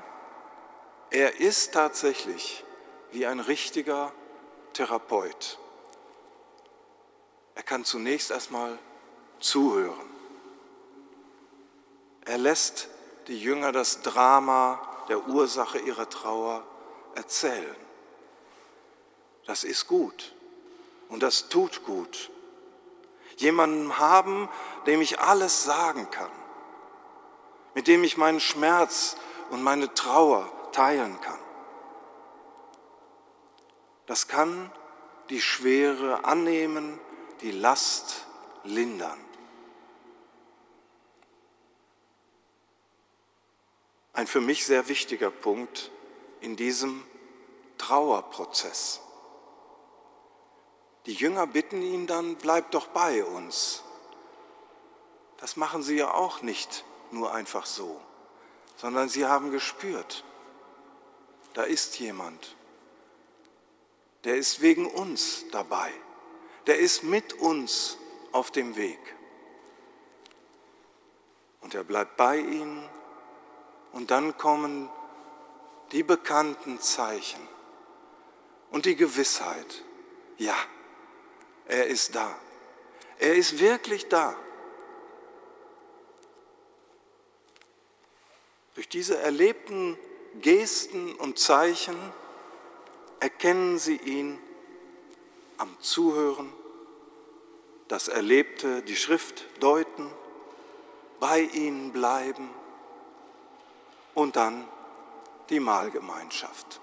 er 1.11 1.39
ist 1.39 1.73
tatsächlich 1.73 2.65
wie 3.13 3.27
ein 3.27 3.39
richtiger 3.39 4.13
Therapeut. 4.73 5.57
Er 7.55 7.63
kann 7.63 7.85
zunächst 7.85 8.33
erstmal 8.33 8.77
zuhören. 9.39 10.11
Er 12.25 12.39
lässt 12.39 12.89
die 13.29 13.41
Jünger 13.41 13.71
das 13.71 14.03
Drama 14.03 15.05
der 15.09 15.29
Ursache 15.29 15.79
ihrer 15.79 16.09
Trauer 16.11 16.65
erzählen. 17.15 17.77
Das 19.47 19.63
ist 19.63 19.87
gut 19.87 20.35
und 21.09 21.23
das 21.23 21.49
tut 21.51 21.85
gut. 21.85 22.33
Jemanden 23.37 23.97
haben, 23.97 24.49
dem 24.87 25.01
ich 25.01 25.21
alles 25.21 25.63
sagen 25.63 26.11
kann, 26.11 26.33
mit 27.75 27.87
dem 27.87 28.03
ich 28.03 28.17
meinen 28.17 28.41
Schmerz 28.41 29.17
und 29.53 29.63
meine 29.63 29.93
Trauer 29.93 30.51
teilen 30.73 31.21
kann. 31.21 31.39
Das 34.07 34.27
kann 34.27 34.73
die 35.29 35.43
Schwere 35.43 36.25
annehmen 36.25 36.99
die 37.43 37.51
Last 37.51 38.27
lindern. 38.65 39.19
Ein 44.15 44.27
für 44.27 44.41
mich 44.41 44.65
sehr 44.65 44.89
wichtiger 44.89 45.31
Punkt 45.31 45.91
in 46.41 46.57
diesem 46.57 47.05
Trauerprozess. 47.77 49.01
Die 51.05 51.15
Jünger 51.15 51.47
bitten 51.47 51.83
ihn 51.83 52.07
dann, 52.07 52.37
bleib 52.37 52.71
doch 52.71 52.87
bei 52.87 53.23
uns. 53.23 53.83
Das 55.37 55.57
machen 55.57 55.83
sie 55.83 55.97
ja 55.97 56.15
auch 56.15 56.41
nicht 56.41 56.85
nur 57.11 57.35
einfach 57.35 57.67
so, 57.67 58.01
sondern 58.83 59.09
sie 59.09 59.25
haben 59.25 59.51
gespürt, 59.51 60.25
da 61.55 61.63
ist 61.63 61.99
jemand, 61.99 62.57
der 64.25 64.37
ist 64.37 64.61
wegen 64.61 64.87
uns 64.87 65.47
dabei 65.51 65.91
der 66.67 66.79
ist 66.79 67.03
mit 67.03 67.33
uns 67.35 67.99
auf 68.31 68.51
dem 68.51 68.77
Weg. 68.77 68.99
Und 71.61 71.75
er 71.75 71.85
bleibt 71.85 72.17
bei 72.17 72.39
ihnen 72.39 72.89
und 73.93 74.11
dann 74.11 74.37
kommen 74.37 74.89
die 75.93 76.03
bekannten 76.03 76.81
Zeichen 76.81 77.47
und 78.71 78.87
die 78.87 78.97
Gewissheit, 78.97 79.85
ja, 80.39 80.57
er 81.67 81.87
ist 81.87 82.15
da. 82.15 82.35
Er 83.19 83.35
ist 83.35 83.59
wirklich 83.61 84.09
da. 84.09 84.35
Durch 88.75 88.89
diese 88.89 89.19
erlebten 89.19 89.99
Gesten 90.41 91.15
und 91.17 91.39
Zeichen 91.39 91.97
erkennen 93.21 93.79
sie 93.79 93.97
ihn 93.97 94.39
am 95.59 95.77
Zuhören, 95.81 96.53
das 97.89 98.09
Erlebte, 98.09 98.83
die 98.83 98.97
Schrift 98.97 99.45
deuten, 99.61 100.11
bei 101.21 101.41
ihnen 101.41 101.93
bleiben 101.93 102.51
und 104.15 104.37
dann 104.37 104.67
die 105.51 105.61
Mahlgemeinschaft. 105.61 106.81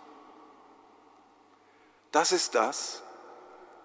Das 2.11 2.31
ist 2.31 2.55
das, 2.55 3.03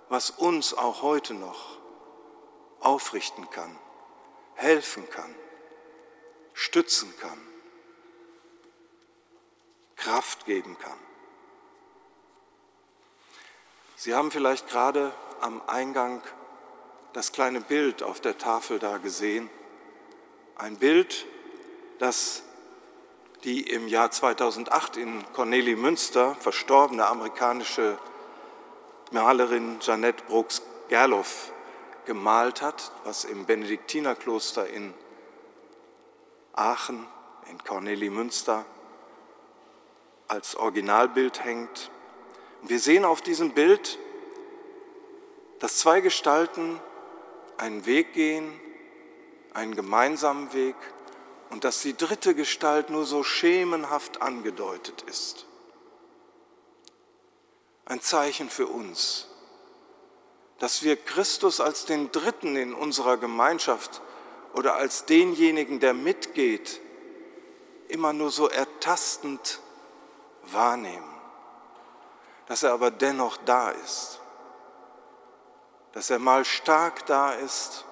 was 0.09 0.31
uns 0.31 0.75
auch 0.75 1.03
heute 1.03 1.35
noch 1.35 1.79
aufrichten 2.81 3.49
kann, 3.51 3.77
helfen 4.55 5.09
kann, 5.09 5.35
stützen 6.53 7.13
kann, 7.19 7.54
Kraft 10.05 10.45
geben 10.45 10.77
kann. 10.79 10.99
Sie 13.97 14.15
haben 14.15 14.31
vielleicht 14.31 14.69
gerade 14.69 15.13
am 15.41 15.63
Eingang 15.67 16.23
das 17.15 17.33
kleine 17.33 17.63
Bild 17.63 18.03
auf 18.03 18.21
der 18.21 18.37
Tafel 18.37 18.79
da 18.79 18.99
gesehen. 18.99 19.49
Ein 20.57 20.77
Bild, 20.77 21.25
das 21.99 22.43
die 23.45 23.63
im 23.63 23.89
Jahr 23.89 24.11
2008 24.11 24.99
in 24.99 25.33
Cornelie 25.33 25.77
Münster 25.77 26.35
verstorbene 26.35 27.07
amerikanische 27.07 27.99
Malerin 29.11 29.81
Jeanette 29.81 30.25
Brooks 30.25 30.63
Gerloff 30.89 31.53
gemalt 32.05 32.61
hat, 32.61 32.93
was 33.05 33.25
im 33.25 33.47
Benediktinerkloster 33.47 34.67
in 34.69 34.93
Aachen, 36.53 37.07
in 37.51 37.63
Cornelie 37.65 38.11
Münster, 38.11 38.67
als 40.29 40.57
Originalbild 40.57 41.45
hängt. 41.45 41.91
wir 42.63 42.79
sehen 42.79 43.05
auf 43.05 43.21
diesem 43.21 43.53
Bild, 43.53 43.99
dass 45.59 45.79
zwei 45.79 46.01
Gestalten 46.01 46.81
einen 47.57 47.87
Weg 47.87 48.13
gehen, 48.13 48.61
einen 49.53 49.75
gemeinsamen 49.75 50.53
Weg, 50.53 50.77
und 51.51 51.63
dass 51.63 51.83
die 51.83 51.97
dritte 51.97 52.35
Gestalt 52.35 52.91
nur 52.91 53.05
so 53.05 53.23
schemenhaft 53.23 54.21
angedeutet 54.21 55.03
ist. 55.03 55.47
Ein 57.85 58.01
Zeichen 58.01 58.51
für 58.51 58.67
uns, 58.67 59.29
dass 60.59 60.83
wir 60.83 60.97
Christus 60.97 61.61
als 61.61 61.85
den 61.85 62.11
Dritten 62.11 62.57
in 62.57 62.75
unserer 62.75 63.19
Gemeinschaft 63.19 64.01
oder 64.55 64.77
als 64.77 65.05
denjenigen, 65.05 65.81
der 65.81 65.95
mitgeht, 65.95 66.81
immer 67.89 68.13
nur 68.13 68.31
so 68.31 68.49
ertastend 68.49 69.61
wahrnehmen, 70.53 71.09
dass 72.47 72.63
er 72.63 72.73
aber 72.73 72.91
dennoch 72.91 73.37
da 73.39 73.71
ist, 73.71 74.21
dass 75.93 76.11
er 76.11 76.19
mal 76.19 76.45
stark 76.45 77.07
da 77.07 77.33
ist, 77.33 77.85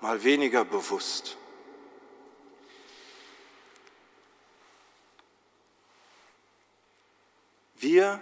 mal 0.00 0.22
weniger 0.22 0.64
bewusst. 0.64 1.36
Wir 7.76 8.20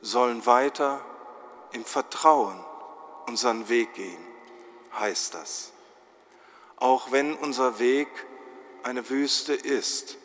sollen 0.00 0.46
weiter 0.46 1.04
im 1.72 1.84
Vertrauen 1.84 2.64
unseren 3.26 3.68
Weg 3.68 3.94
gehen, 3.94 4.24
heißt 4.98 5.34
das. 5.34 5.72
Auch 6.76 7.10
wenn 7.12 7.34
unser 7.34 7.78
Weg 7.78 8.08
eine 8.82 9.08
Wüste 9.10 9.54
ist, 9.54 10.16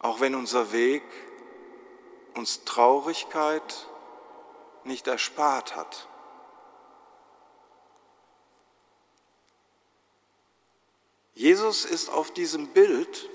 auch 0.00 0.20
wenn 0.20 0.34
unser 0.34 0.72
Weg 0.72 1.02
uns 2.34 2.64
Traurigkeit 2.64 3.86
nicht 4.84 5.06
erspart 5.06 5.76
hat. 5.76 6.08
Jesus 11.34 11.84
ist 11.84 12.10
auf 12.10 12.32
diesem 12.32 12.68
Bild 12.68 13.28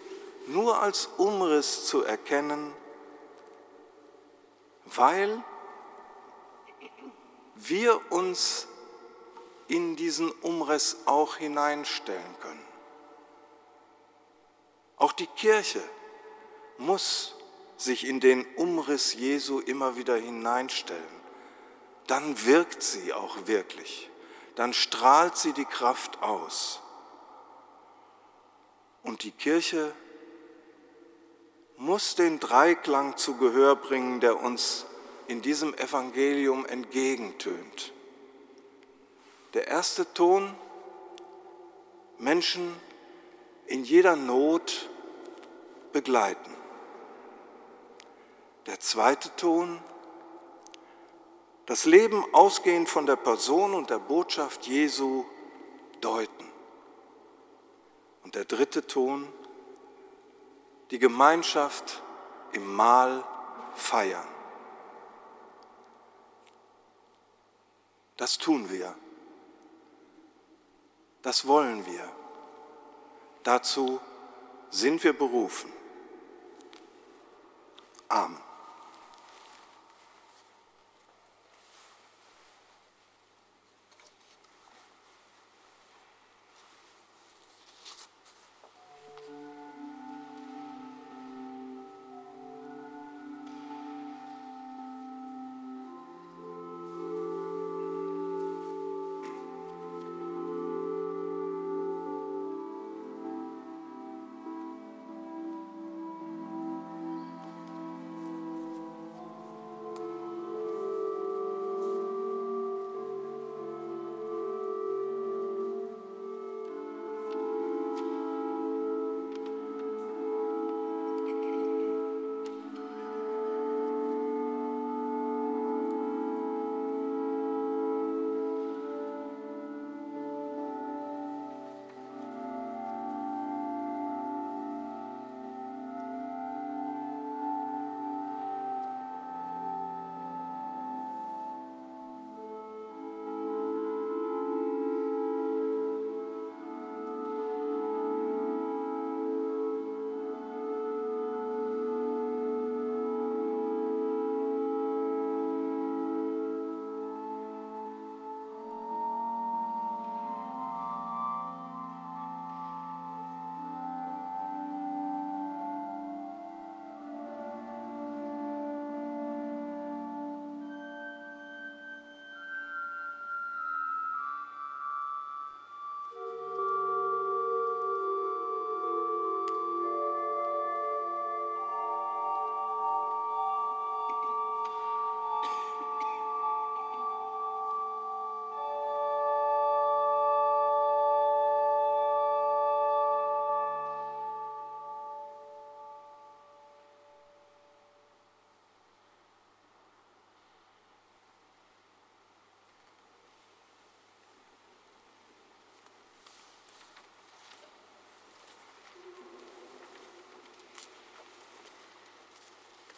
nur 0.48 0.82
als 0.82 1.08
Umriss 1.18 1.86
zu 1.88 2.04
erkennen, 2.04 2.74
weil 4.86 5.44
wir 7.56 8.12
uns 8.12 8.68
in 9.68 9.96
diesen 9.96 10.32
Umriss 10.32 10.98
auch 11.06 11.38
hineinstellen 11.38 12.40
können. 12.42 12.66
Auch 14.98 15.14
die 15.14 15.28
Kirche 15.28 15.82
muss 16.78 17.36
sich 17.78 18.08
in 18.08 18.20
den 18.20 18.46
Umriss 18.56 19.14
Jesu 19.14 19.60
immer 19.60 19.96
wieder 19.96 20.16
hineinstellen. 20.16 21.04
Dann 22.08 22.46
wirkt 22.46 22.84
sie 22.84 23.14
auch 23.14 23.48
wirklich. 23.48 24.10
Dann 24.56 24.74
strahlt 24.74 25.38
sie 25.38 25.54
die 25.54 25.66
Kraft 25.66 26.22
aus. 26.22 26.82
Und 29.04 29.24
die 29.24 29.32
Kirche 29.32 29.94
muss 31.78 32.16
den 32.16 32.40
Dreiklang 32.40 33.18
zu 33.18 33.38
Gehör 33.38 33.76
bringen, 33.76 34.20
der 34.20 34.42
uns 34.42 34.86
in 35.28 35.42
diesem 35.42 35.74
Evangelium 35.74 36.66
entgegentönt. 36.66 37.92
Der 39.54 39.68
erste 39.68 40.12
Ton, 40.14 40.56
Menschen 42.18 42.76
in 43.68 43.84
jeder 43.84 44.16
Not 44.16 44.90
begleiten. 45.92 46.55
Der 48.66 48.80
zweite 48.80 49.36
Ton, 49.36 49.80
das 51.66 51.86
Leben 51.86 52.24
ausgehend 52.34 52.90
von 52.90 53.06
der 53.06 53.16
Person 53.16 53.74
und 53.74 53.90
der 53.90 54.00
Botschaft 54.00 54.66
Jesu 54.68 55.26
deuten. 56.02 56.52
Und 58.24 58.36
der 58.36 58.46
dritte 58.46 58.86
Ton, 58.86 59.28
die 60.92 61.00
Gemeinschaft 61.00 62.04
im 62.54 62.76
Mahl 62.76 63.24
feiern. 63.76 64.28
Das 68.18 68.38
tun 68.38 68.70
wir. 68.70 68.96
Das 71.22 71.48
wollen 71.48 71.86
wir. 71.86 72.12
Dazu 73.44 74.00
sind 74.70 75.04
wir 75.04 75.14
berufen. 75.14 75.72
Amen. 78.08 78.45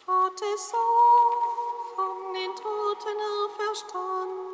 Gottes 0.08 0.70
Sohn, 0.70 1.94
von 1.94 2.32
den 2.32 2.56
Toten 2.56 3.18
auferstanden. 3.44 4.47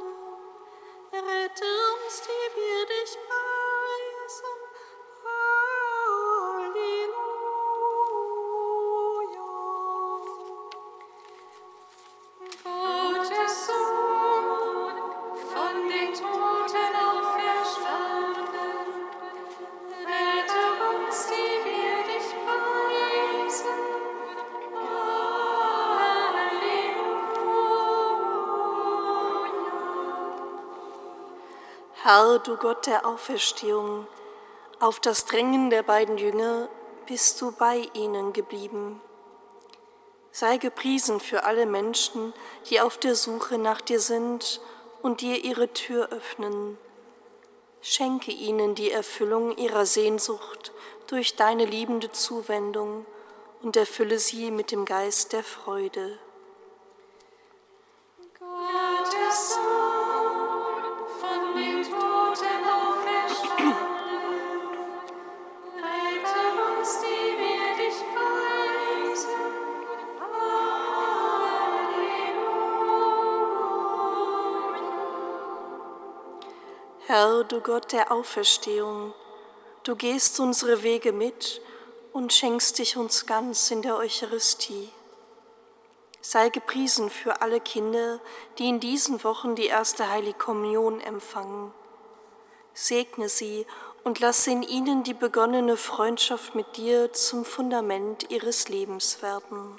Herr, 32.07 32.39
du 32.39 32.59
Gott 32.59 32.87
der 32.87 33.07
Auferstehung, 33.07 34.07
auf 34.79 35.01
das 35.01 35.25
Drängen 35.25 35.71
der 35.71 35.83
beiden 35.83 36.19
Jünger 36.19 36.69
bist 37.07 37.41
du 37.41 37.51
bei 37.51 37.89
ihnen 37.95 38.35
geblieben. 38.35 39.01
Sei 40.31 40.59
gepriesen 40.59 41.19
für 41.19 41.45
alle 41.45 41.65
Menschen, 41.65 42.35
die 42.69 42.83
auf 42.83 42.99
der 42.99 43.15
Suche 43.15 43.57
nach 43.57 43.81
dir 43.81 44.01
sind 44.01 44.61
und 45.01 45.23
dir 45.23 45.43
ihre 45.43 45.73
Tür 45.73 46.11
öffnen. 46.11 46.77
Schenke 47.81 48.33
ihnen 48.33 48.75
die 48.75 48.91
Erfüllung 48.91 49.57
ihrer 49.57 49.87
Sehnsucht 49.87 50.73
durch 51.07 51.37
deine 51.37 51.65
liebende 51.65 52.13
Zuwendung 52.13 53.07
und 53.63 53.79
erfülle 53.79 54.19
sie 54.19 54.51
mit 54.51 54.73
dem 54.73 54.85
Geist 54.85 55.33
der 55.33 55.43
Freude. 55.43 56.19
Herr, 77.35 77.43
du 77.43 77.61
Gott 77.61 77.91
der 77.91 78.13
Auferstehung, 78.13 79.13
du 79.83 79.97
gehst 79.97 80.39
unsere 80.39 80.85
Wege 80.85 81.13
mit 81.13 81.61
und 82.13 82.33
schenkst 82.33 82.79
dich 82.79 82.97
uns 82.97 83.27
ganz 83.27 83.73
in 83.73 83.83
der 83.83 83.97
Eucharistie. 83.97 84.89
Sei 86.21 86.49
gepriesen 86.49 87.11
für 87.11 87.43
alle 87.43 87.61
Kinder, 87.61 88.21
die 88.59 88.69
in 88.69 88.79
diesen 88.79 89.25
Wochen 89.25 89.57
die 89.57 89.67
erste 89.67 90.09
Heilige 90.09 90.39
Kommunion 90.39 91.01
empfangen. 91.01 91.75
Segne 92.73 93.29
sie 93.29 93.67
und 94.05 94.21
lasse 94.21 94.53
in 94.53 94.63
ihnen 94.63 95.03
die 95.03 95.15
begonnene 95.15 95.77
Freundschaft 95.77 96.55
mit 96.55 96.77
dir 96.77 97.13
zum 97.13 97.45
Fundament 97.45 98.31
ihres 98.31 98.69
Lebens 98.69 99.23
werden. 99.23 99.77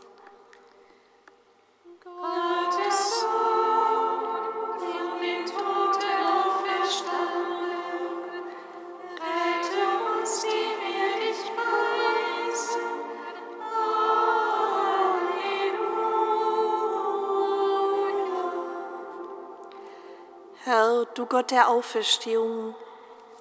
Gott 21.35 21.51
der 21.51 21.67
Auferstehung, 21.67 22.75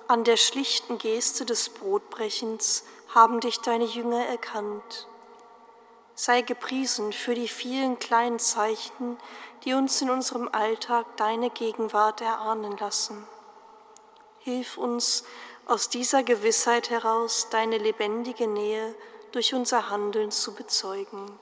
an 0.09 0.25
der 0.25 0.37
schlichten 0.37 0.99
Geste 0.99 1.47
des 1.47 1.69
Brotbrechens 1.69 2.83
haben 3.15 3.39
dich 3.39 3.61
deine 3.61 3.85
Jünger 3.85 4.27
erkannt. 4.27 5.07
Sei 6.17 6.43
gepriesen 6.43 7.13
für 7.13 7.37
die 7.37 7.47
vielen 7.47 8.01
kleinen 8.01 8.41
Zeichen, 8.41 9.17
die 9.63 9.75
uns 9.75 10.03
in 10.03 10.11
unserem 10.11 10.49
Alltag 10.49 11.07
deine 11.19 11.51
Gegenwart 11.51 12.21
erahnen 12.21 12.77
lassen. 12.79 13.29
Hilf 14.41 14.77
uns 14.77 15.23
aus 15.67 15.89
dieser 15.89 16.25
Gewissheit 16.25 16.91
heraus, 16.91 17.47
deine 17.51 17.79
lebendige 17.79 18.49
Nähe 18.49 18.93
durch 19.31 19.55
unser 19.55 19.89
Handeln 19.89 20.33
zu 20.33 20.53
bezeugen. 20.53 21.39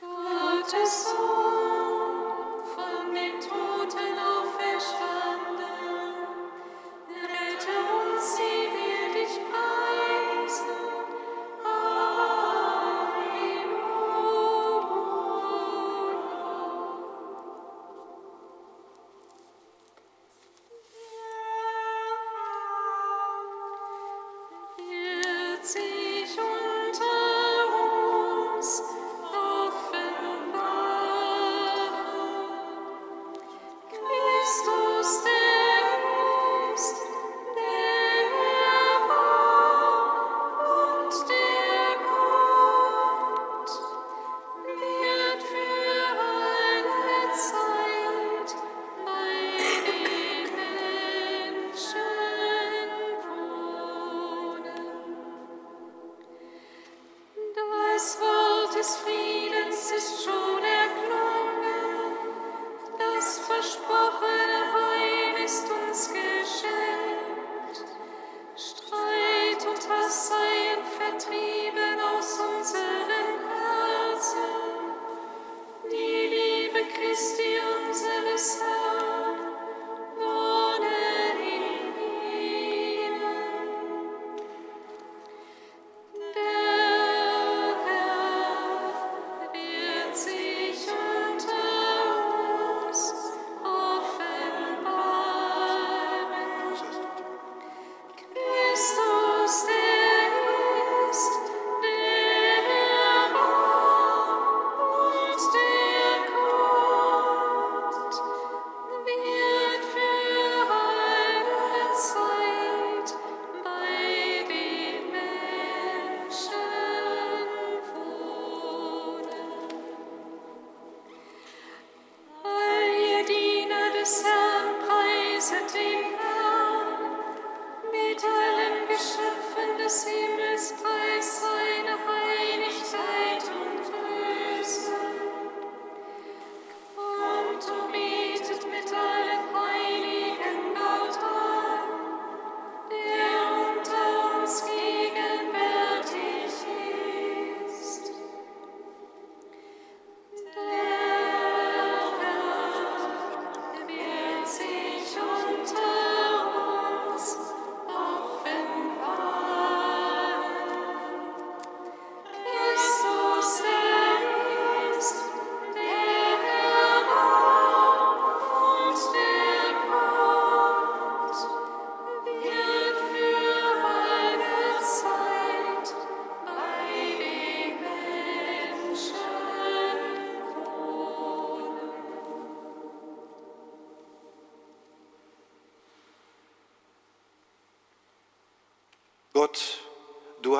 Gott, 0.00 0.72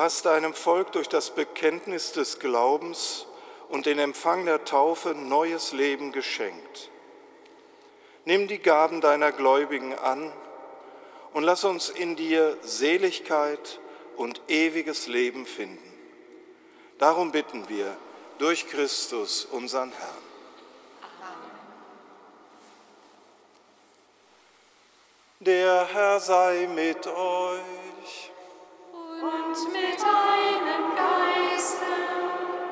hast 0.07 0.25
deinem 0.25 0.53
Volk 0.53 0.93
durch 0.93 1.09
das 1.09 1.31
Bekenntnis 1.31 2.13
des 2.13 2.39
Glaubens 2.39 3.25
und 3.67 3.85
den 3.85 3.99
Empfang 3.99 4.45
der 4.45 4.63
Taufe 4.63 5.09
neues 5.09 5.73
Leben 5.73 6.13
geschenkt. 6.13 6.89
Nimm 8.23 8.47
die 8.47 8.59
Gaben 8.59 9.01
deiner 9.01 9.33
Gläubigen 9.33 9.93
an 9.93 10.31
und 11.33 11.43
lass 11.43 11.65
uns 11.65 11.89
in 11.89 12.15
dir 12.15 12.57
Seligkeit 12.61 13.81
und 14.15 14.39
ewiges 14.47 15.07
Leben 15.07 15.45
finden. 15.45 15.93
Darum 16.99 17.33
bitten 17.33 17.67
wir 17.67 17.97
durch 18.37 18.65
Christus, 18.69 19.43
unseren 19.43 19.91
Herrn. 19.91 20.23
Der 25.41 25.85
Herr 25.91 26.21
sei 26.21 26.69
mit 26.73 27.05
euch. 27.07 27.86
Und 29.19 29.73
mit 29.73 29.99
deinem 29.99 30.95
Geiste. 30.95 31.85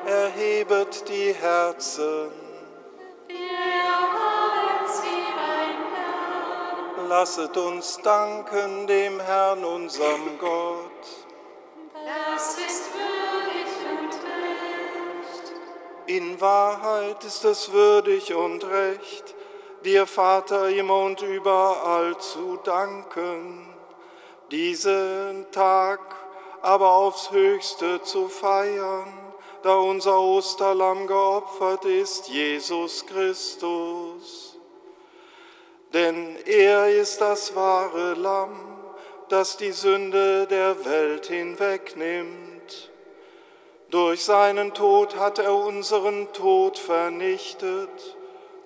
Erhebet 0.06 1.08
die 1.08 1.32
Herzen. 1.32 2.30
Wir 3.26 3.36
sie 4.86 5.24
beim 5.34 5.80
Herrn. 5.92 7.08
Lasset 7.08 7.56
uns 7.56 7.98
danken 8.00 8.86
dem 8.86 9.18
Herrn, 9.18 9.64
unserem 9.64 10.38
Gott. 10.38 11.26
Das 11.94 12.58
ist 12.58 12.90
würdig 12.94 13.68
und 13.90 14.14
recht. 14.14 15.52
In 16.06 16.40
Wahrheit 16.40 17.24
ist 17.24 17.44
es 17.44 17.72
würdig 17.72 18.32
und 18.32 18.64
recht, 18.64 19.34
dir 19.84 20.06
Vater 20.06 20.68
immer 20.68 21.00
und 21.00 21.22
überall 21.22 22.16
zu 22.18 22.56
danken, 22.62 23.66
diesen 24.52 25.50
Tag 25.50 26.25
aber 26.62 26.90
aufs 26.90 27.30
höchste 27.30 28.02
zu 28.02 28.28
feiern, 28.28 29.12
da 29.62 29.76
unser 29.76 30.20
Osterlamm 30.20 31.06
geopfert 31.06 31.84
ist, 31.84 32.28
Jesus 32.28 33.04
Christus. 33.06 34.56
Denn 35.92 36.36
er 36.44 36.90
ist 36.90 37.20
das 37.20 37.54
wahre 37.54 38.14
Lamm, 38.14 38.56
das 39.28 39.56
die 39.56 39.72
Sünde 39.72 40.46
der 40.46 40.84
Welt 40.84 41.26
hinwegnimmt. 41.26 42.90
Durch 43.90 44.24
seinen 44.24 44.74
Tod 44.74 45.16
hat 45.16 45.38
er 45.38 45.54
unseren 45.54 46.32
Tod 46.32 46.78
vernichtet 46.78 48.16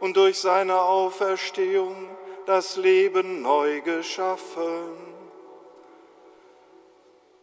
und 0.01 0.17
durch 0.17 0.41
seine 0.41 0.81
Auferstehung 0.81 2.09
das 2.47 2.77
Leben 2.77 3.43
neu 3.43 3.81
geschaffen. 3.83 5.10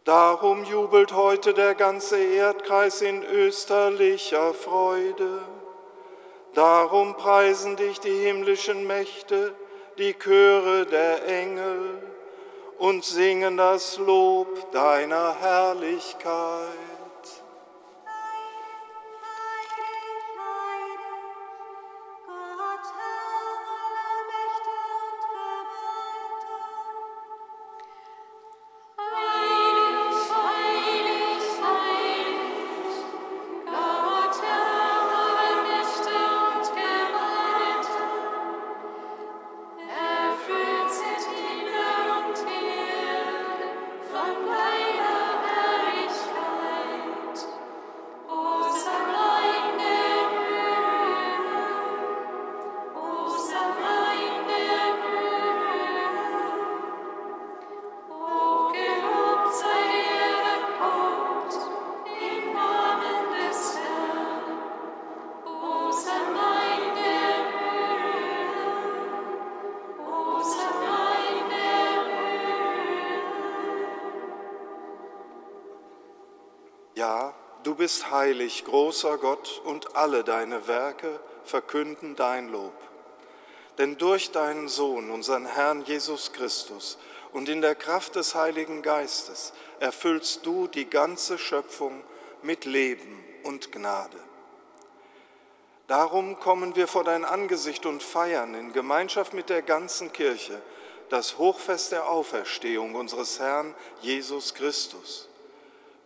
Darum 0.08 0.64
jubelt 0.64 1.12
heute 1.12 1.52
der 1.52 1.74
ganze 1.74 2.16
Erdkreis 2.18 3.02
in 3.02 3.22
österlicher 3.22 4.54
Freude. 4.54 5.42
Darum 6.54 7.14
preisen 7.14 7.76
dich 7.76 8.00
die 8.00 8.18
himmlischen 8.24 8.86
Mächte, 8.86 9.54
die 9.98 10.14
Chöre 10.14 10.86
der 10.86 11.28
Engel 11.28 12.00
und 12.78 13.04
singen 13.04 13.58
das 13.58 13.98
Lob 13.98 14.72
deiner 14.72 15.36
Herrlichkeit. 15.42 16.87
Du 77.68 77.74
bist 77.74 78.10
heilig, 78.10 78.64
großer 78.64 79.18
Gott, 79.18 79.60
und 79.62 79.94
alle 79.94 80.24
deine 80.24 80.66
Werke 80.68 81.20
verkünden 81.44 82.16
dein 82.16 82.48
Lob. 82.48 82.72
Denn 83.76 83.98
durch 83.98 84.30
deinen 84.30 84.68
Sohn, 84.68 85.10
unseren 85.10 85.44
Herrn 85.44 85.84
Jesus 85.84 86.32
Christus, 86.32 86.96
und 87.34 87.50
in 87.50 87.60
der 87.60 87.74
Kraft 87.74 88.14
des 88.16 88.34
Heiligen 88.34 88.80
Geistes 88.80 89.52
erfüllst 89.80 90.46
du 90.46 90.66
die 90.66 90.88
ganze 90.88 91.36
Schöpfung 91.36 92.02
mit 92.40 92.64
Leben 92.64 93.22
und 93.42 93.70
Gnade. 93.70 94.16
Darum 95.88 96.40
kommen 96.40 96.74
wir 96.74 96.88
vor 96.88 97.04
dein 97.04 97.26
Angesicht 97.26 97.84
und 97.84 98.02
feiern 98.02 98.54
in 98.54 98.72
Gemeinschaft 98.72 99.34
mit 99.34 99.50
der 99.50 99.60
ganzen 99.60 100.10
Kirche 100.10 100.62
das 101.10 101.36
Hochfest 101.36 101.92
der 101.92 102.08
Auferstehung 102.08 102.94
unseres 102.94 103.38
Herrn 103.38 103.74
Jesus 104.00 104.54
Christus. 104.54 105.28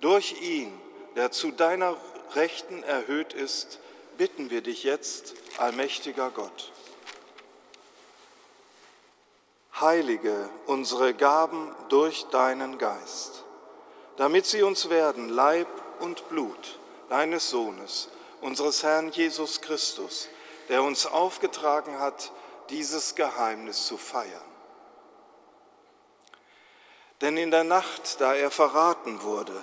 Durch 0.01 0.43
ihn, 0.43 0.73
der 1.17 1.31
zu 1.31 1.51
deiner 1.51 1.97
Rechten 2.35 2.83
erhöht 2.83 3.33
ist, 3.33 3.79
bitten 4.17 4.51
wir 4.51 4.61
dich 4.61 4.85
jetzt, 4.85 5.35
allmächtiger 5.59 6.31
Gott. 6.31 6.73
Heilige 9.81 10.49
unsere 10.67 11.15
Gaben 11.15 11.75
durch 11.89 12.25
deinen 12.31 12.79
Geist, 12.79 13.45
damit 14.17 14.47
sie 14.47 14.63
uns 14.63 14.91
werden 14.91 15.29
Leib 15.29 15.69
und 16.01 16.29
Blut 16.29 16.79
deines 17.09 17.51
Sohnes, 17.51 18.09
unseres 18.41 18.83
Herrn 18.83 19.11
Jesus 19.11 19.61
Christus, 19.61 20.29
der 20.69 20.83
uns 20.83 21.07
aufgetragen 21.07 21.99
hat, 21.99 22.33
dieses 22.71 23.15
Geheimnis 23.15 23.87
zu 23.87 23.97
feiern. 23.97 24.41
Denn 27.21 27.37
in 27.37 27.51
der 27.51 27.65
Nacht, 27.65 28.21
da 28.21 28.35
er 28.35 28.51
verraten 28.51 29.23
wurde, 29.23 29.63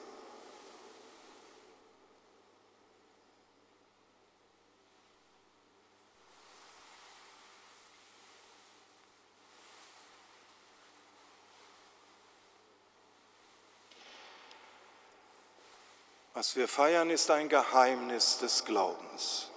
Was 16.41 16.55
wir 16.55 16.67
feiern, 16.67 17.11
ist 17.11 17.29
ein 17.29 17.49
Geheimnis 17.49 18.39
des 18.39 18.65
Glaubens. 18.65 19.51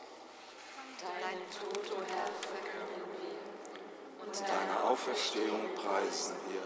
Deinen 1.00 1.40
Tod, 1.48 1.82
o 1.92 2.02
Herr, 2.06 2.26
verkünden 2.46 3.08
wir. 3.22 4.26
Und 4.26 4.38
Deine 4.38 4.84
Auferstehung 4.90 5.70
preisen 5.76 6.36
wir, 6.50 6.60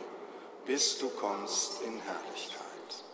bis 0.67 0.99
du 0.99 1.09
kommst 1.11 1.83
in 1.83 2.01
Herrlichkeit. 2.01 3.05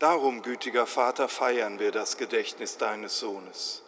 Darum, 0.00 0.42
gütiger 0.42 0.84
Vater, 0.84 1.28
feiern 1.28 1.78
wir 1.78 1.92
das 1.92 2.16
Gedächtnis 2.16 2.76
deines 2.76 3.20
Sohnes. 3.20 3.84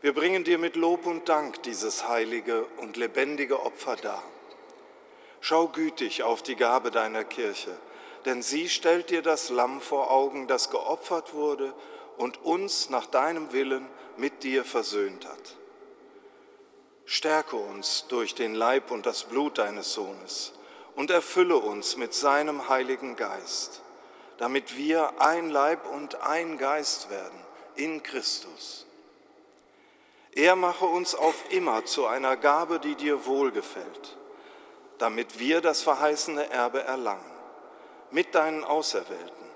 Wir 0.00 0.14
bringen 0.14 0.42
dir 0.42 0.58
mit 0.58 0.74
Lob 0.74 1.06
und 1.06 1.28
Dank 1.28 1.62
dieses 1.62 2.08
heilige 2.08 2.64
und 2.78 2.96
lebendige 2.96 3.60
Opfer 3.60 3.94
dar. 3.94 4.24
Schau 5.40 5.68
gütig 5.68 6.24
auf 6.24 6.42
die 6.42 6.56
Gabe 6.56 6.90
deiner 6.90 7.22
Kirche, 7.22 7.78
denn 8.24 8.42
sie 8.42 8.68
stellt 8.68 9.10
dir 9.10 9.22
das 9.22 9.50
Lamm 9.50 9.80
vor 9.80 10.10
Augen, 10.10 10.46
das 10.46 10.70
geopfert 10.70 11.34
wurde 11.34 11.74
und 12.16 12.42
uns 12.44 12.90
nach 12.90 13.06
deinem 13.06 13.52
Willen 13.52 13.86
mit 14.16 14.42
dir 14.42 14.64
versöhnt 14.64 15.26
hat. 15.26 15.56
Stärke 17.04 17.56
uns 17.56 18.06
durch 18.08 18.34
den 18.34 18.54
Leib 18.54 18.90
und 18.90 19.06
das 19.06 19.24
Blut 19.24 19.58
deines 19.58 19.92
Sohnes 19.92 20.52
und 20.94 21.10
erfülle 21.10 21.56
uns 21.56 21.96
mit 21.96 22.14
seinem 22.14 22.68
Heiligen 22.68 23.16
Geist, 23.16 23.82
damit 24.38 24.76
wir 24.76 25.20
ein 25.20 25.50
Leib 25.50 25.86
und 25.92 26.20
ein 26.22 26.58
Geist 26.58 27.10
werden 27.10 27.38
in 27.74 28.02
Christus. 28.02 28.86
Er 30.34 30.56
mache 30.56 30.86
uns 30.86 31.14
auf 31.14 31.34
immer 31.50 31.84
zu 31.84 32.06
einer 32.06 32.36
Gabe, 32.36 32.78
die 32.78 32.94
dir 32.94 33.26
wohlgefällt, 33.26 34.16
damit 34.98 35.38
wir 35.38 35.60
das 35.60 35.82
verheißene 35.82 36.48
Erbe 36.50 36.82
erlangen, 36.82 37.30
mit 38.12 38.34
deinen 38.34 38.62
Auserwählten, 38.62 39.50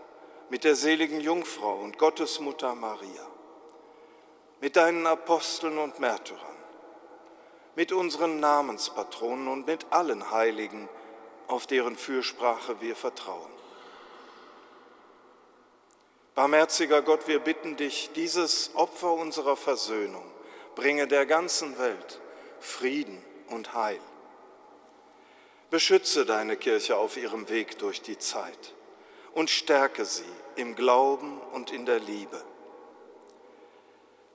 mit 0.49 0.65
der 0.65 0.75
seligen 0.75 1.21
Jungfrau 1.21 1.77
und 1.77 1.99
Gottesmutter 1.99 2.75
Maria, 2.75 3.27
mit 4.61 4.77
deinen 4.77 5.07
Aposteln 5.07 5.79
und 5.79 6.01
Märtyrern, 6.01 6.41
mit 7.75 7.93
unseren 7.93 8.41
Namenspatronen 8.41 9.49
und 9.49 9.67
mit 9.67 9.87
allen 9.91 10.31
Heiligen, 10.31 10.89
auf 11.47 11.67
deren 11.67 11.97
Fürsprache 11.97 12.81
wir 12.81 12.97
vertrauen. 12.97 13.53
Barmherziger 16.35 17.03
Gott, 17.03 17.29
wir 17.29 17.39
bitten 17.39 17.77
dich, 17.77 18.11
dieses 18.15 18.71
Opfer 18.75 19.13
unserer 19.13 19.57
Versöhnung 19.57 20.25
bringe 20.75 21.07
der 21.07 21.27
ganzen 21.27 21.79
Welt 21.79 22.21
Frieden 22.61 23.23
und 23.49 23.75
Heil. 23.75 24.01
Beschütze 25.71 26.25
deine 26.25 26.57
Kirche 26.57 26.97
auf 26.97 27.17
ihrem 27.17 27.49
Weg 27.49 27.79
durch 27.79 28.01
die 28.01 28.19
Zeit 28.19 28.75
und 29.35 29.51
stärke 29.51 30.05
sie 30.05 30.25
im 30.55 30.77
Glauben 30.77 31.41
und 31.53 31.73
in 31.73 31.87
der 31.87 31.99
Liebe. 31.99 32.43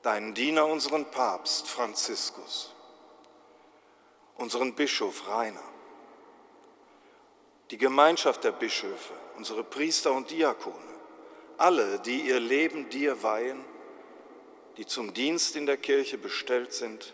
Deinen 0.01 0.33
Diener, 0.33 0.65
unseren 0.65 1.09
Papst 1.09 1.67
Franziskus, 1.67 2.73
unseren 4.35 4.75
Bischof 4.75 5.27
Rainer, 5.27 5.63
die 7.69 7.77
Gemeinschaft 7.77 8.43
der 8.43 8.51
Bischöfe, 8.51 9.13
unsere 9.37 9.63
Priester 9.63 10.11
und 10.11 10.29
Diakone, 10.29 10.75
alle, 11.57 11.99
die 11.99 12.21
ihr 12.21 12.39
Leben 12.39 12.89
dir 12.89 13.23
weihen, 13.23 13.63
die 14.77 14.85
zum 14.85 15.13
Dienst 15.13 15.55
in 15.55 15.65
der 15.65 15.77
Kirche 15.77 16.17
bestellt 16.17 16.73
sind 16.73 17.13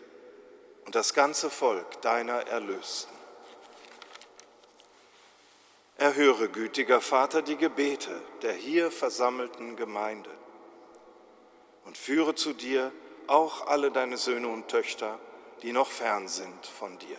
und 0.86 0.94
das 0.94 1.14
ganze 1.14 1.50
Volk 1.50 2.00
deiner 2.02 2.46
Erlösten. 2.48 3.17
Erhöre, 5.98 6.48
gütiger 6.48 7.00
Vater, 7.00 7.42
die 7.42 7.56
Gebete 7.56 8.22
der 8.42 8.52
hier 8.52 8.92
versammelten 8.92 9.74
Gemeinde 9.74 10.30
und 11.84 11.98
führe 11.98 12.36
zu 12.36 12.52
dir 12.52 12.92
auch 13.26 13.66
alle 13.66 13.90
deine 13.90 14.16
Söhne 14.16 14.46
und 14.46 14.68
Töchter, 14.68 15.18
die 15.62 15.72
noch 15.72 15.90
fern 15.90 16.28
sind 16.28 16.66
von 16.66 16.96
dir. 16.98 17.18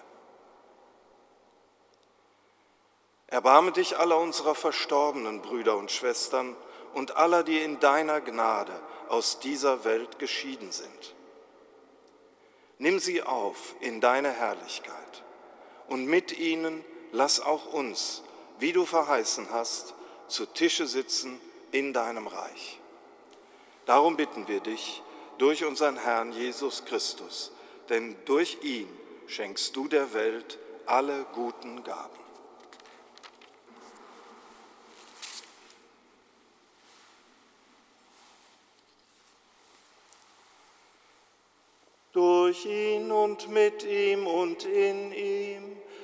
Erbarme 3.27 3.73
dich 3.73 3.97
aller 3.97 4.17
unserer 4.17 4.55
verstorbenen 4.55 5.41
Brüder 5.41 5.75
und 5.75 5.91
Schwestern 5.91 6.55
und 6.93 7.17
aller, 7.17 7.43
die 7.43 7.61
in 7.61 7.82
deiner 7.82 8.21
Gnade 8.21 8.71
aus 9.09 9.41
dieser 9.41 9.84
Welt 9.84 10.19
geschieden 10.19 10.71
sind. 10.71 11.15
Nimm 12.77 12.99
sie 12.99 13.23
auf 13.23 13.75
in 13.82 13.99
deine 13.99 14.32
Herrlichkeit 14.32 15.23
und 15.89 16.05
mit 16.05 16.39
ihnen 16.39 16.86
lass 17.11 17.41
auch 17.41 17.73
uns, 17.73 18.23
wie 18.60 18.74
du 18.74 18.86
verheißen 18.86 19.47
hast, 19.51 19.93
zu 20.28 20.45
Tische 20.45 20.86
sitzen 20.86 21.39
in 21.72 21.93
deinem 21.93 22.28
Reich. 22.28 22.80
Darum 23.86 24.18
bitten 24.18 24.47
wir 24.47 24.60
dich 24.60 25.01
durch 25.38 25.66
unseren 25.66 25.97
Herrn 25.97 26.32
Jesus 26.32 26.86
Christus, 26.86 27.51
denn 27.88 28.16
durch 28.26 28.57
ihn 28.62 28.89
schenkst 29.28 29.76
du 29.76 29.88
der 29.88 30.14
Welt 30.14 30.60
alle 30.86 31.26
guten 31.34 31.84
Gaben. 31.84 32.20
Durch 42.12 42.66
ihn 42.66 43.12
und 43.12 43.47
mit 43.49 43.84
ihm 43.84 44.28
und 44.28 44.66
in 44.66 45.14
ihm 45.14 45.78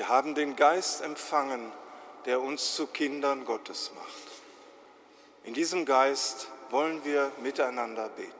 Wir 0.00 0.08
haben 0.08 0.34
den 0.34 0.56
Geist 0.56 1.02
empfangen, 1.02 1.60
der 2.24 2.40
uns 2.40 2.74
zu 2.74 2.86
Kindern 2.86 3.44
Gottes 3.44 3.90
macht. 3.94 4.32
In 5.44 5.52
diesem 5.52 5.84
Geist 5.84 6.48
wollen 6.70 7.04
wir 7.04 7.30
miteinander 7.42 8.08
beten. 8.08 8.39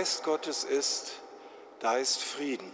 Geist 0.00 0.24
Gottes 0.24 0.64
ist, 0.64 1.12
da 1.80 1.98
ist 1.98 2.22
Frieden. 2.22 2.72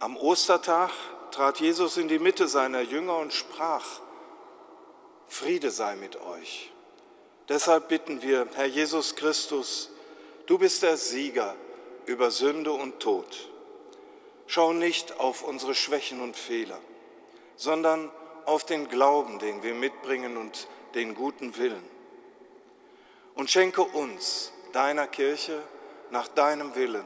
Am 0.00 0.16
Ostertag 0.16 0.90
trat 1.30 1.60
Jesus 1.60 1.98
in 1.98 2.08
die 2.08 2.18
Mitte 2.18 2.48
seiner 2.48 2.80
Jünger 2.80 3.18
und 3.18 3.32
sprach, 3.32 4.00
Friede 5.28 5.70
sei 5.70 5.94
mit 5.94 6.20
euch. 6.20 6.72
Deshalb 7.48 7.86
bitten 7.86 8.22
wir, 8.22 8.48
Herr 8.54 8.66
Jesus 8.66 9.14
Christus, 9.14 9.90
du 10.46 10.58
bist 10.58 10.82
der 10.82 10.96
Sieger 10.96 11.54
über 12.06 12.32
Sünde 12.32 12.72
und 12.72 12.98
Tod. 12.98 13.48
Schau 14.48 14.72
nicht 14.72 15.20
auf 15.20 15.44
unsere 15.44 15.76
Schwächen 15.76 16.20
und 16.22 16.34
Fehler, 16.34 16.80
sondern 17.54 18.10
auf 18.46 18.66
den 18.66 18.88
Glauben, 18.88 19.38
den 19.38 19.62
wir 19.62 19.74
mitbringen 19.74 20.38
und 20.38 20.66
den 20.96 21.14
guten 21.14 21.56
Willen. 21.56 21.88
Und 23.36 23.48
schenke 23.48 23.82
uns, 23.82 24.52
deiner 24.72 25.06
Kirche, 25.06 25.62
nach 26.10 26.28
deinem 26.28 26.74
Willen 26.74 27.04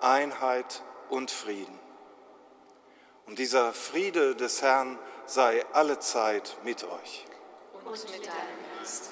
Einheit 0.00 0.82
und 1.08 1.30
Frieden. 1.30 1.78
Und 3.26 3.38
dieser 3.38 3.72
Friede 3.72 4.36
des 4.36 4.60
Herrn 4.62 4.98
sei 5.26 5.64
allezeit 5.72 6.56
mit 6.62 6.84
euch. 6.84 7.24
Und 7.84 7.90
mit 7.90 8.26
deinem 8.26 8.78
Geist. 8.78 9.10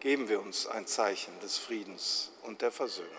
Geben 0.00 0.28
wir 0.28 0.40
uns 0.40 0.66
ein 0.66 0.86
Zeichen 0.86 1.38
des 1.40 1.56
Friedens 1.56 2.32
und 2.42 2.60
der 2.60 2.70
Versöhnung. 2.70 3.10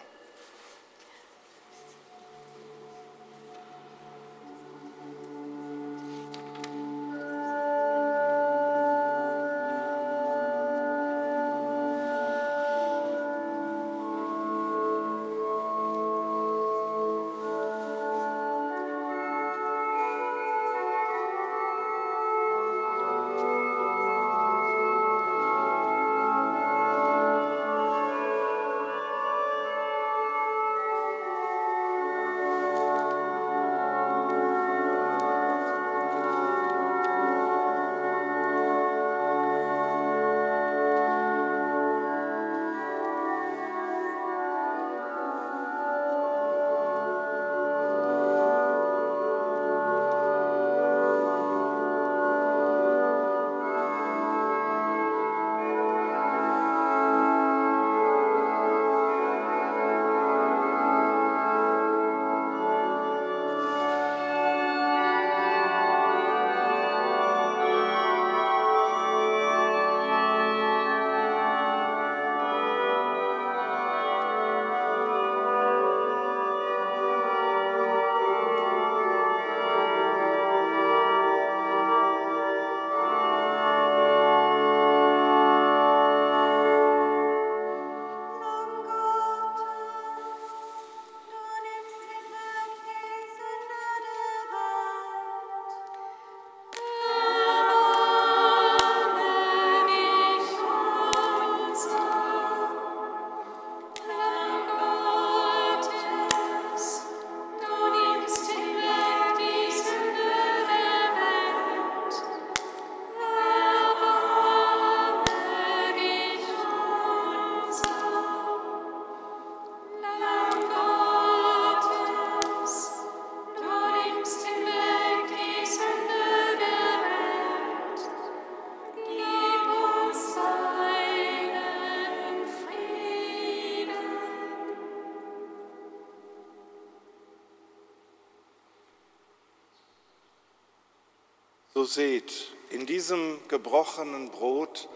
So 141.78 141.84
seht, 141.84 142.56
in 142.70 142.86
diesem 142.86 143.38
gebrochenen 143.50 144.30
Brot 144.30 144.88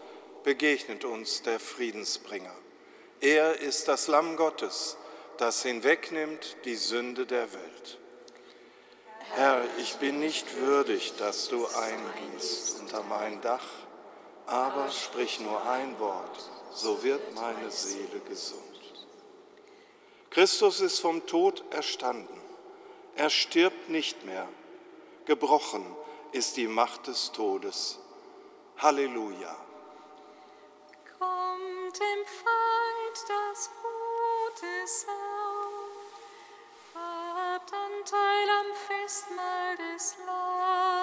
begegnet 0.44 1.04
uns 1.04 1.42
der 1.42 1.60
Friedensbringer. 1.60 2.54
Er 3.20 3.60
ist 3.60 3.86
das 3.86 4.06
Lamm 4.06 4.36
Gottes, 4.36 4.96
das 5.36 5.62
hinwegnimmt 5.62 6.56
die 6.64 6.76
Sünde 6.76 7.26
der 7.26 7.52
Welt. 7.52 7.98
Herr, 9.34 9.62
ich 9.76 9.96
bin 9.96 10.20
nicht 10.20 10.56
würdig, 10.56 11.12
dass 11.18 11.50
du 11.50 11.66
eingehst 11.66 12.80
unter 12.80 13.02
mein 13.02 13.42
Dach, 13.42 13.68
aber 14.46 14.90
sprich 14.90 15.38
nur 15.38 15.62
ein 15.68 15.98
Wort, 15.98 16.50
so 16.72 17.02
wird 17.02 17.34
meine 17.34 17.70
Seele 17.70 18.22
gesund. 18.26 18.62
Christus 20.30 20.80
ist 20.80 21.00
vom 21.00 21.26
Tod 21.26 21.62
erstanden. 21.72 22.40
Er 23.16 23.28
stirbt 23.28 23.90
nicht 23.90 24.24
mehr. 24.24 24.48
Gebrochen 25.26 25.84
ist 26.32 26.56
die 26.56 26.68
Macht 26.68 27.06
des 27.06 27.32
Todes. 27.32 27.98
Halleluja. 28.78 29.56
Kommt, 31.18 32.00
empfangt 32.00 33.28
das 33.28 33.70
des 34.60 35.06
Herrn, 35.06 35.94
habt 36.94 37.72
Anteil 37.72 38.48
am 38.60 38.74
Festmahl 38.74 39.76
des 39.76 40.16
Lammes. 40.26 40.99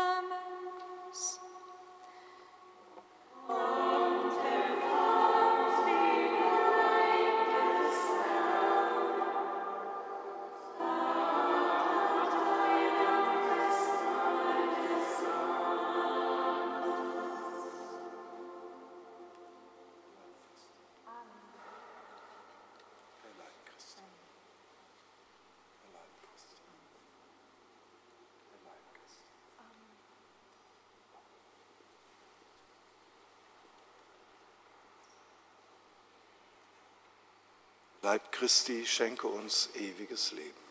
Christi, 38.38 38.86
schenke 38.86 39.28
uns 39.28 39.70
ewiges 39.74 40.32
Leben. 40.32 40.67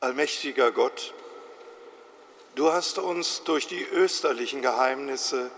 Allmächtiger 0.00 0.70
Gott, 0.70 1.12
du 2.54 2.72
hast 2.72 3.00
uns 3.00 3.42
durch 3.42 3.66
die 3.66 3.82
österlichen 3.82 4.62
Geheimnisse 4.62 5.50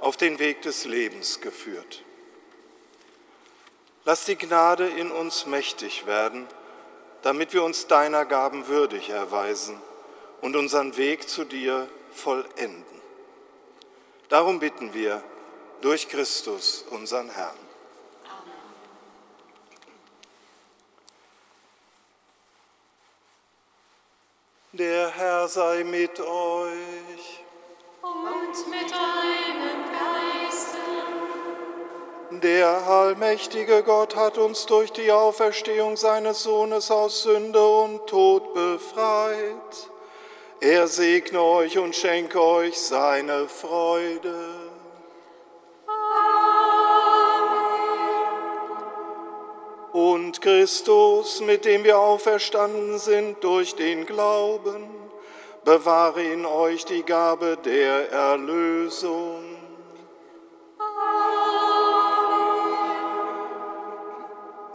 auf 0.00 0.16
den 0.16 0.40
Weg 0.40 0.62
des 0.62 0.84
Lebens 0.84 1.40
geführt. 1.40 2.02
Lass 4.04 4.24
die 4.24 4.36
Gnade 4.36 4.88
in 4.88 5.12
uns 5.12 5.46
mächtig 5.46 6.06
werden, 6.06 6.48
damit 7.22 7.54
wir 7.54 7.62
uns 7.62 7.86
deiner 7.86 8.24
Gaben 8.24 8.66
würdig 8.66 9.10
erweisen 9.10 9.80
und 10.40 10.56
unseren 10.56 10.96
Weg 10.96 11.28
zu 11.28 11.44
dir 11.44 11.88
vollenden. 12.10 13.00
Darum 14.28 14.58
bitten 14.58 14.92
wir 14.92 15.22
durch 15.82 16.08
Christus, 16.08 16.84
unseren 16.90 17.30
Herrn. 17.30 17.56
Der 24.78 25.08
Herr 25.08 25.46
sei 25.46 25.84
mit 25.84 26.18
euch. 26.18 27.44
Und 28.02 28.70
mit 28.70 28.90
deinem 28.90 29.84
Geiste. 29.92 30.78
Der 32.42 32.68
allmächtige 32.88 33.84
Gott 33.84 34.16
hat 34.16 34.36
uns 34.36 34.66
durch 34.66 34.90
die 34.90 35.12
Auferstehung 35.12 35.96
seines 35.96 36.42
Sohnes 36.42 36.90
aus 36.90 37.22
Sünde 37.22 37.64
und 37.64 38.04
Tod 38.08 38.52
befreit. 38.52 39.90
Er 40.60 40.88
segne 40.88 41.40
euch 41.40 41.78
und 41.78 41.94
schenke 41.94 42.42
euch 42.42 42.76
seine 42.76 43.46
Freude. 43.46 44.73
Und 50.34 50.40
Christus, 50.40 51.40
mit 51.40 51.64
dem 51.64 51.84
wir 51.84 51.98
auferstanden 51.98 52.98
sind 52.98 53.42
durch 53.44 53.76
den 53.76 54.04
Glauben, 54.04 54.84
bewahre 55.64 56.22
in 56.22 56.44
euch 56.44 56.84
die 56.84 57.02
Gabe 57.02 57.56
der 57.64 58.10
Erlösung. 58.10 59.44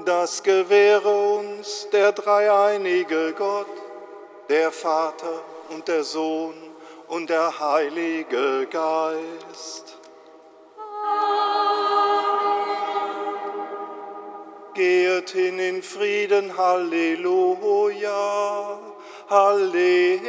Das 0.05 0.41
gewähre 0.43 1.09
uns 1.09 1.87
der 1.91 2.13
dreieinige 2.13 3.33
Gott, 3.37 3.67
der 4.49 4.71
Vater 4.71 5.41
und 5.69 5.87
der 5.87 6.03
Sohn 6.03 6.55
und 7.07 7.29
der 7.29 7.59
Heilige 7.59 8.65
Geist. 8.67 9.98
Geht 14.79 15.31
hin 15.31 15.59
in 15.59 15.83
Frieden, 15.83 16.57
Halleluja, 16.57 18.15
Halleluja. 19.29 20.19